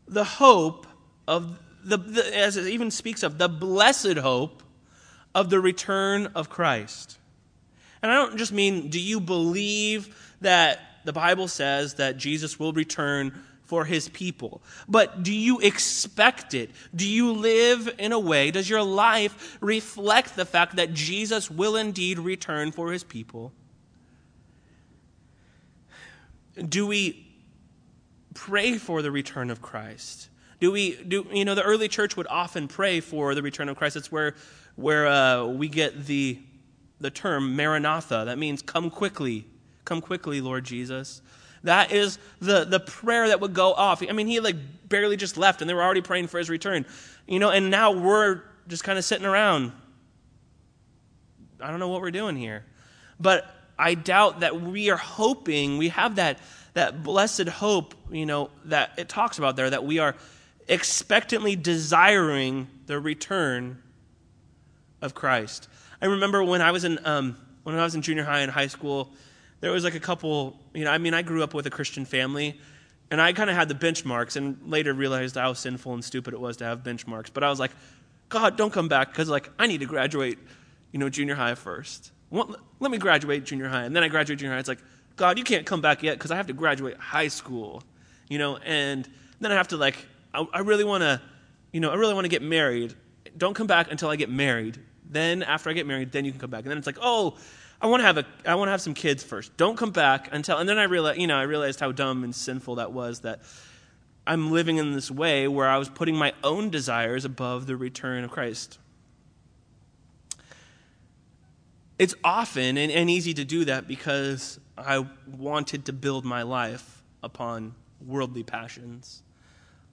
the 0.08 0.24
hope 0.24 0.88
of 1.28 1.60
the, 1.84 1.98
the, 1.98 2.38
as 2.38 2.58
it 2.58 2.68
even 2.68 2.92
speaks 2.92 3.24
of 3.24 3.38
the 3.38 3.48
blessed 3.48 4.18
hope 4.18 4.64
of 5.34 5.50
the 5.50 5.60
return 5.60 6.28
of 6.36 6.50
Christ? 6.50 7.18
And 8.02 8.12
I 8.12 8.16
don't 8.16 8.38
just 8.38 8.52
mean 8.52 8.90
do 8.90 9.00
you 9.00 9.20
believe 9.20 10.36
that 10.42 10.80
the 11.06 11.14
Bible 11.14 11.48
says 11.48 11.96
that 11.96 12.18
Jesus 12.18 12.60
will 12.60 12.74
return 12.74 13.32
for 13.68 13.84
his 13.84 14.10
people. 14.10 14.62
But 14.88 15.24
do 15.24 15.34
you 15.34 15.60
expect 15.60 16.54
it? 16.54 16.72
Do 16.96 17.08
you 17.08 17.34
live 17.34 17.94
in 18.00 18.14
a 18.14 18.20
way, 18.20 18.50
does 18.50 18.70
your 18.70 18.82
life 18.82 19.58
reflect 19.62 20.36
the 20.36 20.46
fact 20.46 20.78
that 20.78 20.94
Jesus 20.94 21.52
will 21.52 21.76
indeed 21.76 22.18
return 22.18 22.72
for 22.72 22.92
his 22.92 23.04
people? 23.04 23.52
Do 26.58 26.88
we 26.88 27.28
pray 28.34 28.78
for 28.78 29.02
the 29.02 29.12
return 29.12 29.50
of 29.50 29.62
Christ? 29.62 30.30
Do 30.60 30.72
we 30.72 30.96
do 30.96 31.28
you 31.32 31.46
know 31.46 31.56
the 31.56 31.64
early 31.64 31.88
church 31.88 32.18
would 32.18 32.28
often 32.28 32.68
pray 32.68 33.00
for 33.00 33.36
the 33.36 33.42
return 33.42 33.70
of 33.70 33.78
Christ? 33.78 33.96
It's 33.96 34.12
where 34.12 34.36
where 34.76 35.08
uh, 35.08 35.46
we 35.46 35.68
get 35.68 36.06
the 36.06 36.40
the 37.00 37.12
term 37.12 37.56
Maranatha. 37.56 38.24
That 38.26 38.38
means 38.38 38.62
come 38.62 38.90
quickly, 38.90 39.46
come 39.86 40.02
quickly, 40.02 40.42
Lord 40.42 40.64
Jesus. 40.64 41.22
That 41.64 41.92
is 41.92 42.20
the, 42.40 42.66
the 42.66 42.80
prayer 42.80 43.28
that 43.28 43.42
would 43.42 43.54
go 43.54 43.74
off. 43.74 44.04
I 44.08 44.12
mean, 44.14 44.28
he 44.28 44.40
like 44.40 44.56
barely 44.88 45.18
just 45.18 45.38
left 45.38 45.62
and 45.62 45.70
they 45.70 45.74
were 45.74 45.84
already 45.84 46.02
praying 46.02 46.28
for 46.28 46.38
his 46.38 46.50
return. 46.50 46.86
You 47.28 47.40
know, 47.40 47.50
and 47.50 47.70
now 47.70 47.92
we're 47.92 48.44
just 48.68 48.84
kind 48.84 48.98
of 48.98 49.06
sitting 49.06 49.26
around. 49.26 49.72
I 51.60 51.70
don't 51.70 51.80
know 51.80 51.90
what 51.90 52.02
we're 52.02 52.12
doing 52.12 52.36
here. 52.36 52.64
But 53.20 53.46
I 53.80 53.94
doubt 53.94 54.40
that 54.40 54.62
we 54.62 54.90
are 54.90 54.98
hoping, 54.98 55.78
we 55.78 55.90
have 55.90 56.16
that, 56.16 56.40
that 56.74 57.04
blessed 57.04 57.48
hope, 57.48 57.94
you 58.12 58.26
know, 58.26 58.50
that 58.66 58.92
it 58.98 59.10
talks 59.10 59.38
about 59.38 59.56
there, 59.56 59.70
that 59.70 59.84
we 59.84 60.00
are 60.00 60.16
expectantly 60.68 61.56
desiring 61.56 62.68
the 62.88 63.00
return 63.00 63.82
of 65.02 65.14
Christ. 65.14 65.68
I 66.02 66.08
remember 66.08 66.44
when 66.44 66.62
I 66.62 66.72
was 66.72 66.84
in, 66.84 67.00
um, 67.06 67.38
when 67.64 67.76
I 67.78 67.84
was 67.84 67.96
in 67.96 68.02
junior 68.02 68.24
high 68.24 68.40
and 68.40 68.52
high 68.52 68.68
school, 68.68 69.12
there 69.60 69.72
was 69.72 69.84
like 69.84 69.96
a 69.96 70.00
couple, 70.00 70.60
you 70.74 70.84
know, 70.84 70.92
I 70.92 70.98
mean, 70.98 71.14
I 71.14 71.22
grew 71.22 71.44
up 71.44 71.54
with 71.54 71.66
a 71.66 71.70
Christian 71.70 72.06
family, 72.06 72.60
and 73.10 73.22
I 73.22 73.34
kind 73.34 73.50
of 73.50 73.56
had 73.56 73.70
the 73.70 73.76
benchmarks, 73.76 74.36
and 74.36 74.58
later 74.66 74.94
realized 74.94 75.36
how 75.36 75.54
sinful 75.54 75.94
and 75.94 76.04
stupid 76.04 76.34
it 76.34 76.40
was 76.40 76.58
to 76.58 76.66
have 76.66 76.84
benchmarks. 76.84 77.30
But 77.34 77.44
I 77.44 77.50
was 77.50 77.60
like, 77.60 77.72
God, 78.30 78.58
don't 78.58 78.74
come 78.74 78.88
back, 78.88 79.10
because 79.10 79.30
like 79.30 79.50
I 79.58 79.68
need 79.68 79.80
to 79.80 79.86
graduate, 79.86 80.38
you 80.92 81.00
know, 81.00 81.10
junior 81.10 81.36
high 81.36 81.56
first. 81.56 82.12
Let 82.32 82.92
me 82.92 82.98
graduate 82.98 83.46
junior 83.46 83.70
high, 83.70 83.84
and 83.84 83.96
then 83.96 84.04
I 84.04 84.08
graduate 84.08 84.40
junior 84.40 84.54
high. 84.54 84.60
It's 84.60 84.68
like, 84.68 84.84
God, 85.16 85.38
you 85.38 85.44
can't 85.44 85.66
come 85.66 85.82
back 85.82 86.04
yet 86.04 86.18
because 86.18 86.32
I 86.32 86.36
have 86.36 86.48
to 86.48 86.54
graduate 86.54 86.98
high 86.98 87.28
school, 87.28 87.84
you 88.30 88.38
know, 88.38 88.58
and 88.58 89.08
then 89.40 89.52
I 89.52 89.56
have 89.56 89.70
to 89.70 89.78
like, 89.78 90.06
I, 90.34 90.46
I 90.54 90.60
really 90.60 90.84
want 90.84 91.02
to, 91.02 91.22
you 91.72 91.80
know, 91.80 91.90
I 91.90 91.96
really 91.96 92.14
want 92.14 92.26
to 92.26 92.30
get 92.30 92.42
married. 92.42 92.94
Don't 93.38 93.54
come 93.54 93.68
back 93.68 93.92
until 93.92 94.10
I 94.10 94.16
get 94.16 94.30
married. 94.30 94.80
Then 95.10 95.42
after 95.42 95.70
I 95.70 95.74
get 95.74 95.88
married, 95.88 96.12
then 96.12 96.26
you 96.26 96.32
can 96.32 96.40
come 96.40 96.50
back. 96.50 96.64
And 96.64 96.72
then 96.72 96.78
it's 96.78 96.88
like, 96.88 96.98
oh, 97.02 97.38
I 97.80 97.88
want 97.88 98.02
to 98.02 98.06
have 98.06 98.18
a 98.18 98.26
I 98.46 98.56
want 98.56 98.68
to 98.68 98.72
have 98.72 98.82
some 98.82 98.94
kids 98.94 99.24
first. 99.24 99.56
Don't 99.56 99.78
come 99.78 99.92
back 99.92 100.30
until 100.32 100.58
and 100.58 100.68
then 100.68 100.80
I 100.80 100.84
realized 100.84 101.20
you 101.20 101.28
know 101.28 101.38
I 101.38 101.44
realized 101.44 101.80
how 101.80 101.92
dumb 101.92 102.24
and 102.24 102.34
sinful 102.34 102.76
that 102.76 102.92
was 102.92 103.20
that 103.20 103.42
I'm 104.26 104.52
living 104.52 104.78
in 104.78 104.94
this 104.94 105.12
way 105.12 105.48
where 105.48 105.68
I 105.68 105.78
was 105.78 105.88
putting 105.88 106.16
my 106.16 106.34
own 106.44 106.70
desires 106.70 107.24
above 107.24 107.68
the 107.68 107.78
return 107.78 108.24
of 108.24 108.32
Christ. 108.32 108.80
It's 112.00 112.14
often 112.24 112.78
and, 112.78 112.92
and 112.92 113.10
easy 113.10 113.34
to 113.34 113.44
do 113.44 113.66
that 113.66 113.88
because 113.88 114.60
I 114.78 115.06
wanted 115.26 115.86
to 115.86 115.94
build 115.94 116.26
my 116.26 116.44
life 116.44 117.04
upon 117.24 117.74
worldly 118.06 118.44
passions, 118.44 119.24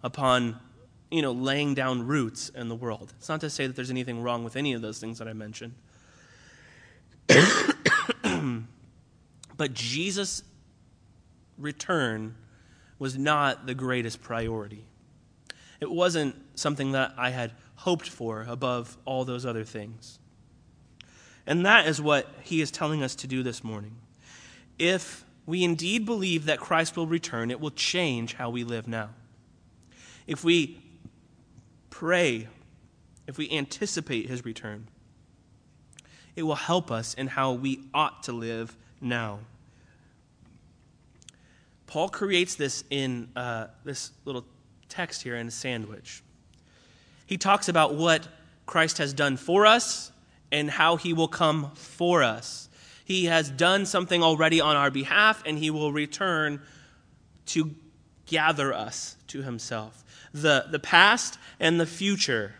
upon 0.02 0.60
you 1.10 1.22
know 1.22 1.32
laying 1.32 1.74
down 1.74 2.06
roots 2.06 2.50
in 2.50 2.68
the 2.68 2.74
world. 2.74 3.14
It's 3.18 3.28
not 3.28 3.40
to 3.40 3.48
say 3.50 3.66
that 3.66 3.74
there's 3.74 3.90
anything 3.90 4.22
wrong 4.22 4.44
with 4.44 4.56
any 4.56 4.74
of 4.74 4.82
those 4.82 4.98
things 4.98 5.18
that 5.18 5.28
I 5.28 5.32
mentioned. 5.32 5.74
but 9.56 9.72
Jesus' 9.72 10.42
return 11.56 12.34
was 12.98 13.16
not 13.16 13.66
the 13.66 13.74
greatest 13.74 14.20
priority. 14.22 14.84
It 15.80 15.90
wasn't 15.90 16.36
something 16.54 16.92
that 16.92 17.14
I 17.16 17.30
had 17.30 17.52
hoped 17.76 18.08
for 18.08 18.44
above 18.48 18.96
all 19.04 19.24
those 19.24 19.46
other 19.46 19.64
things. 19.64 20.18
And 21.46 21.64
that 21.66 21.86
is 21.86 22.00
what 22.00 22.28
he 22.42 22.60
is 22.60 22.70
telling 22.70 23.02
us 23.02 23.14
to 23.16 23.26
do 23.26 23.42
this 23.42 23.62
morning. 23.62 23.96
If 24.78 25.24
we 25.46 25.62
indeed 25.62 26.06
believe 26.06 26.46
that 26.46 26.58
Christ 26.58 26.96
will 26.96 27.06
return, 27.06 27.50
it 27.50 27.60
will 27.60 27.70
change 27.70 28.34
how 28.34 28.50
we 28.50 28.64
live 28.64 28.88
now. 28.88 29.10
If 30.26 30.42
we 30.42 30.82
pray, 31.90 32.48
if 33.26 33.36
we 33.36 33.50
anticipate 33.50 34.28
his 34.28 34.44
return, 34.44 34.88
it 36.34 36.42
will 36.42 36.54
help 36.54 36.90
us 36.90 37.14
in 37.14 37.28
how 37.28 37.52
we 37.52 37.80
ought 37.92 38.22
to 38.24 38.32
live 38.32 38.76
now. 39.00 39.40
Paul 41.86 42.08
creates 42.08 42.54
this 42.54 42.82
in 42.90 43.28
uh, 43.36 43.66
this 43.84 44.10
little 44.24 44.44
text 44.88 45.22
here 45.22 45.36
in 45.36 45.46
a 45.46 45.50
sandwich. 45.50 46.22
He 47.26 47.36
talks 47.36 47.68
about 47.68 47.94
what 47.94 48.26
Christ 48.66 48.98
has 48.98 49.12
done 49.12 49.36
for 49.36 49.66
us 49.66 50.10
and 50.54 50.70
how 50.70 50.94
he 50.94 51.12
will 51.12 51.26
come 51.26 51.72
for 51.74 52.22
us. 52.22 52.68
He 53.04 53.24
has 53.24 53.50
done 53.50 53.86
something 53.86 54.22
already 54.22 54.60
on 54.60 54.76
our 54.76 54.88
behalf, 54.88 55.42
and 55.44 55.58
he 55.58 55.68
will 55.68 55.92
return 55.92 56.62
to 57.46 57.74
gather 58.26 58.72
us 58.72 59.16
to 59.26 59.42
himself. 59.42 60.04
The, 60.32 60.66
the 60.70 60.78
past 60.78 61.38
and 61.58 61.80
the 61.80 61.86
future 61.86 62.54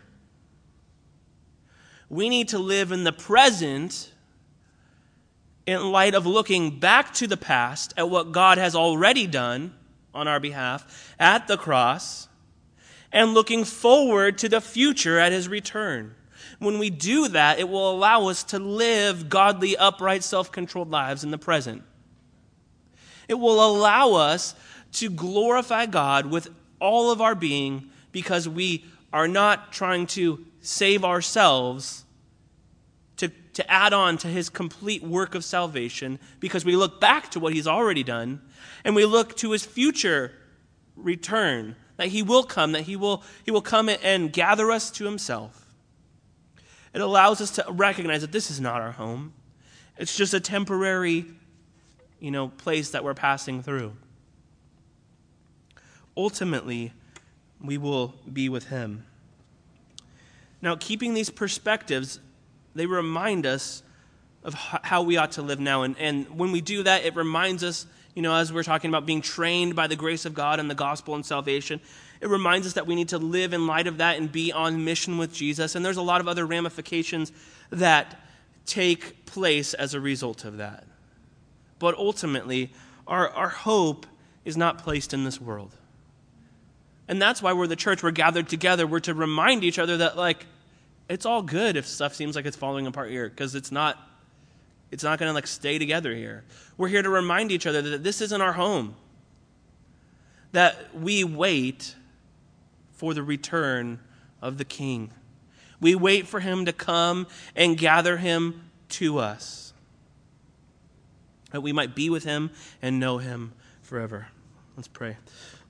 we 2.07 2.29
need 2.29 2.49
to 2.49 2.59
live 2.59 2.91
in 2.91 3.03
the 3.03 3.11
present 3.11 4.11
in 5.65 5.91
light 5.91 6.13
of 6.13 6.27
looking 6.27 6.79
back 6.79 7.13
to 7.15 7.25
the 7.25 7.37
past 7.37 7.93
at 7.97 8.09
what 8.09 8.31
God 8.31 8.59
has 8.59 8.75
already 8.75 9.25
done 9.25 9.73
on 10.13 10.27
our 10.27 10.39
behalf 10.39 11.15
at 11.17 11.47
the 11.47 11.57
cross 11.57 12.27
and 13.11 13.33
looking 13.33 13.63
forward 13.63 14.37
to 14.37 14.49
the 14.49 14.61
future 14.61 15.17
at 15.17 15.31
his 15.31 15.47
return. 15.47 16.13
When 16.59 16.79
we 16.79 16.89
do 16.89 17.27
that, 17.29 17.59
it 17.59 17.67
will 17.67 17.91
allow 17.91 18.27
us 18.27 18.43
to 18.45 18.59
live 18.59 19.29
godly, 19.29 19.75
upright, 19.75 20.23
self 20.23 20.51
controlled 20.51 20.91
lives 20.91 21.23
in 21.23 21.31
the 21.31 21.37
present. 21.37 21.83
It 23.27 23.35
will 23.35 23.65
allow 23.65 24.13
us 24.13 24.55
to 24.93 25.09
glorify 25.09 25.85
God 25.85 26.27
with 26.27 26.47
all 26.79 27.11
of 27.11 27.21
our 27.21 27.35
being 27.35 27.89
because 28.11 28.47
we 28.47 28.85
are 29.11 29.27
not 29.27 29.71
trying 29.71 30.07
to 30.07 30.45
save 30.61 31.03
ourselves 31.03 32.05
to, 33.17 33.29
to 33.53 33.71
add 33.71 33.93
on 33.93 34.17
to 34.17 34.27
his 34.27 34.49
complete 34.49 35.03
work 35.03 35.35
of 35.35 35.43
salvation 35.43 36.19
because 36.39 36.65
we 36.65 36.75
look 36.75 36.99
back 36.99 37.31
to 37.31 37.39
what 37.39 37.53
he's 37.53 37.67
already 37.67 38.03
done 38.03 38.41
and 38.83 38.95
we 38.95 39.05
look 39.05 39.35
to 39.37 39.51
his 39.51 39.65
future 39.65 40.31
return 40.95 41.75
that 41.97 42.07
he 42.07 42.23
will 42.23 42.43
come 42.43 42.71
that 42.73 42.83
he 42.83 42.95
will 42.95 43.23
he 43.43 43.51
will 43.51 43.61
come 43.61 43.89
and 43.89 44.31
gather 44.31 44.71
us 44.71 44.91
to 44.91 45.05
himself 45.05 45.64
it 46.95 47.01
allows 47.01 47.41
us 47.41 47.51
to 47.51 47.65
recognize 47.69 48.21
that 48.21 48.31
this 48.31 48.49
is 48.49 48.61
not 48.61 48.81
our 48.81 48.93
home. 48.93 49.33
It's 49.97 50.15
just 50.15 50.33
a 50.33 50.39
temporary 50.39 51.25
you 52.21 52.31
know 52.31 52.47
place 52.47 52.91
that 52.91 53.03
we're 53.03 53.13
passing 53.13 53.61
through. 53.61 53.93
Ultimately 56.15 56.93
we 57.61 57.77
will 57.77 58.15
be 58.31 58.49
with 58.49 58.69
him. 58.69 59.05
Now, 60.61 60.75
keeping 60.75 61.13
these 61.13 61.29
perspectives, 61.29 62.19
they 62.73 62.85
remind 62.85 63.45
us 63.45 63.83
of 64.43 64.53
how 64.53 65.01
we 65.01 65.17
ought 65.17 65.33
to 65.33 65.41
live 65.41 65.59
now. 65.59 65.83
And, 65.83 65.97
and 65.99 66.29
when 66.29 66.51
we 66.51 66.61
do 66.61 66.83
that, 66.83 67.03
it 67.03 67.15
reminds 67.15 67.63
us, 67.63 67.85
you 68.13 68.21
know, 68.21 68.33
as 68.33 68.53
we're 68.53 68.63
talking 68.63 68.89
about 68.89 69.05
being 69.05 69.21
trained 69.21 69.75
by 69.75 69.87
the 69.87 69.95
grace 69.95 70.25
of 70.25 70.33
God 70.33 70.59
and 70.59 70.69
the 70.69 70.75
gospel 70.75 71.15
and 71.15 71.25
salvation, 71.25 71.81
it 72.25 72.29
reminds 72.29 72.65
us 72.65 72.73
that 72.73 72.87
we 72.87 72.95
need 72.95 73.09
to 73.09 73.19
live 73.19 73.53
in 73.53 73.67
light 73.67 73.85
of 73.85 73.99
that 73.99 74.17
and 74.17 74.31
be 74.31 74.51
on 74.51 74.83
mission 74.83 75.19
with 75.19 75.31
Jesus. 75.31 75.75
And 75.75 75.85
there's 75.85 75.97
a 75.97 76.01
lot 76.01 76.21
of 76.21 76.27
other 76.27 76.43
ramifications 76.43 77.31
that 77.69 78.19
take 78.65 79.27
place 79.27 79.75
as 79.75 79.93
a 79.93 79.99
result 79.99 80.43
of 80.43 80.57
that. 80.57 80.85
But 81.77 81.95
ultimately, 81.95 82.73
our, 83.05 83.29
our 83.29 83.49
hope 83.49 84.07
is 84.43 84.57
not 84.57 84.79
placed 84.79 85.13
in 85.13 85.23
this 85.23 85.39
world. 85.39 85.75
And 87.07 87.21
that's 87.21 87.43
why 87.43 87.53
we're 87.53 87.67
the 87.67 87.75
church. 87.75 88.01
We're 88.01 88.09
gathered 88.09 88.49
together. 88.49 88.87
We're 88.87 89.01
to 89.01 89.13
remind 89.13 89.63
each 89.63 89.77
other 89.77 89.97
that, 89.97 90.17
like, 90.17 90.47
it's 91.07 91.27
all 91.27 91.43
good 91.43 91.75
if 91.75 91.85
stuff 91.85 92.15
seems 92.15 92.35
like 92.35 92.47
it's 92.47 92.57
falling 92.57 92.87
apart 92.87 93.11
here 93.11 93.29
because 93.29 93.53
it's 93.53 93.71
not 93.71 93.99
it's 94.89 95.03
not 95.03 95.19
going 95.19 95.29
to 95.29 95.33
like 95.33 95.45
stay 95.45 95.77
together 95.77 96.15
here 96.15 96.43
we're 96.77 96.87
here 96.87 97.03
to 97.03 97.09
remind 97.09 97.51
each 97.51 97.67
other 97.67 97.83
that 97.83 98.03
this 98.03 98.21
isn't 98.21 98.41
our 98.41 98.53
home 98.53 98.95
that 100.53 100.95
we 100.95 101.23
wait 101.23 101.93
for 102.95 103.13
the 103.13 103.23
return 103.23 103.99
of 104.41 104.57
the 104.57 104.65
king 104.65 105.11
We 105.79 105.95
wait 105.95 106.27
for 106.27 106.39
him 106.39 106.65
to 106.65 106.73
come 106.73 107.27
and 107.55 107.77
gather 107.77 108.17
him 108.17 108.69
to 108.89 109.19
us, 109.19 109.73
that 111.51 111.61
we 111.61 111.71
might 111.71 111.95
be 111.95 112.09
with 112.09 112.23
him 112.23 112.51
and 112.81 112.99
know 112.99 113.17
him 113.17 113.53
forever. 113.81 114.27
Let's 114.75 114.87
pray. 114.87 115.17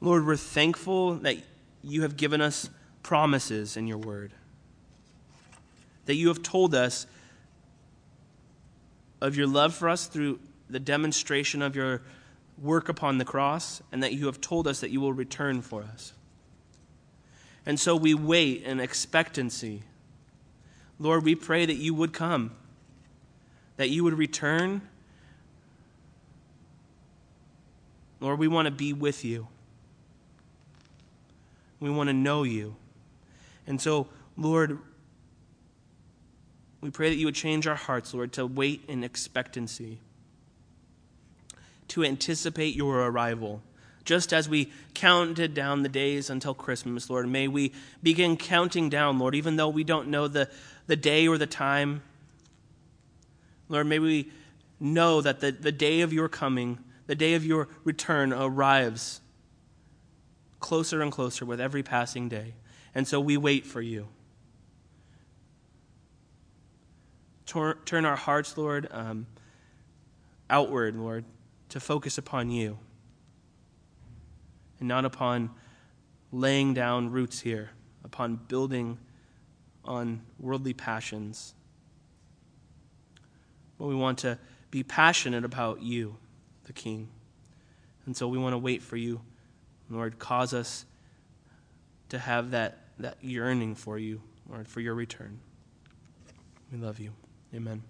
Lord, 0.02 0.26
we're 0.26 0.36
thankful 0.36 1.16
that 1.16 1.38
you 1.84 2.04
have 2.04 2.18
given 2.18 2.42
us 2.42 2.70
promises 3.04 3.78
in 3.78 3.88
your 3.88 3.98
word, 3.98 4.32
that 6.06 6.16
you 6.16 6.28
have 6.28 6.42
told 6.42 6.76
us 6.76 7.08
of 9.22 9.36
your 9.36 9.48
love 9.48 9.74
for 9.74 9.90
us 9.90 10.08
through 10.08 10.40
the 10.70 10.80
demonstration 10.80 11.62
of 11.62 11.76
your 11.76 12.02
work 12.62 12.90
upon 12.90 13.18
the 13.18 13.26
cross, 13.26 13.82
and 13.92 14.02
that 14.02 14.14
you 14.14 14.28
have 14.28 14.40
told 14.40 14.68
us 14.68 14.80
that 14.80 14.92
you 14.92 15.02
will 15.02 15.14
return 15.14 15.62
for 15.62 15.84
us. 15.84 16.14
And 17.66 17.80
so 17.80 17.96
we 17.96 18.14
wait 18.14 18.64
in 18.64 18.80
expectancy. 18.80 19.84
Lord, 21.00 21.24
we 21.24 21.36
pray 21.36 21.66
that 21.66 21.76
you 21.76 21.94
would 21.94 22.14
come, 22.14 22.52
that 23.78 23.90
you 23.90 24.04
would 24.04 24.14
return. 24.14 24.82
Lord, 28.20 28.40
we 28.40 28.48
want 28.48 28.68
to 28.68 28.72
be 28.72 28.94
with 28.94 29.26
you. 29.26 29.48
We 31.80 31.90
want 31.90 32.08
to 32.08 32.14
know 32.14 32.44
you. 32.44 32.76
And 33.68 33.82
so, 33.82 34.08
Lord, 34.38 34.80
we 36.82 36.92
pray 36.92 37.10
that 37.10 37.16
you 37.16 37.26
would 37.26 37.36
change 37.36 37.68
our 37.68 37.76
hearts, 37.76 38.14
Lord, 38.14 38.32
to 38.34 38.46
wait 38.46 38.84
in 38.88 39.04
expectancy, 39.04 40.00
to 41.90 42.04
anticipate 42.04 42.76
your 42.76 43.00
arrival. 43.08 43.62
Just 44.06 44.32
as 44.32 44.48
we 44.48 44.72
counted 44.94 45.56
down 45.56 45.82
the 45.82 45.90
days 45.90 46.30
until 46.30 46.54
Christmas, 46.54 47.10
Lord, 47.10 47.28
may 47.28 47.48
we 47.48 47.74
begin 48.04 48.38
counting 48.38 48.88
down, 48.88 49.18
Lord, 49.18 49.34
even 49.34 49.56
though 49.56 49.68
we 49.68 49.84
don't 49.84 50.10
know 50.10 50.28
the, 50.28 50.48
the 50.86 50.96
day 50.96 51.28
or 51.28 51.40
the 51.40 51.48
time. 51.48 52.04
Lord, 53.68 53.88
may 53.88 53.98
we 53.98 54.32
know 54.80 55.22
that 55.22 55.40
the, 55.40 55.52
the 55.52 55.72
day 55.72 56.02
of 56.02 56.14
your 56.14 56.30
coming, 56.30 56.78
the 57.08 57.16
day 57.16 57.34
of 57.34 57.44
your 57.44 57.68
return 57.84 58.32
arrives 58.32 59.22
closer 60.60 61.02
and 61.02 61.12
closer 61.12 61.44
with 61.44 61.60
every 61.60 61.82
passing 61.82 62.30
day. 62.30 62.54
And 62.94 63.08
so 63.08 63.20
we 63.20 63.38
wait 63.38 63.66
for 63.66 63.82
you. 63.82 64.08
Turn 67.48 68.06
our 68.06 68.16
hearts, 68.16 68.58
Lord, 68.58 68.88
um, 68.92 69.28
outward, 70.50 70.96
Lord, 70.96 71.26
to 71.70 71.80
focus 71.80 72.18
upon 72.18 72.52
you 72.52 72.78
and 74.80 74.88
not 74.88 75.06
upon 75.06 75.52
laying 76.32 76.74
down 76.74 77.12
roots 77.12 77.40
here, 77.40 77.72
upon 78.04 78.36
building 78.36 78.98
on 79.84 80.22
worldly 80.40 80.74
passions. 80.74 81.54
But 83.78 83.88
we 83.88 83.96
want 83.96 84.20
to 84.20 84.38
be 84.72 84.84
passionate 84.84 85.46
about 85.46 85.82
you, 85.82 86.18
the 86.66 86.74
King. 86.74 87.10
And 88.06 88.16
so 88.16 88.28
we 88.28 88.38
want 88.38 88.54
to 88.54 88.58
wait 88.58 88.82
for 88.82 88.98
you. 88.98 89.22
Lord, 89.90 90.20
cause 90.20 90.54
us 90.54 90.86
to 92.10 92.20
have 92.20 92.52
that, 92.52 92.80
that 93.00 93.18
yearning 93.22 93.76
for 93.76 93.98
you, 93.98 94.22
Lord, 94.50 94.68
for 94.68 94.80
your 94.80 94.96
return. 94.96 95.40
We 96.72 96.78
love 96.78 97.00
you. 97.00 97.14
Amen. 97.54 97.84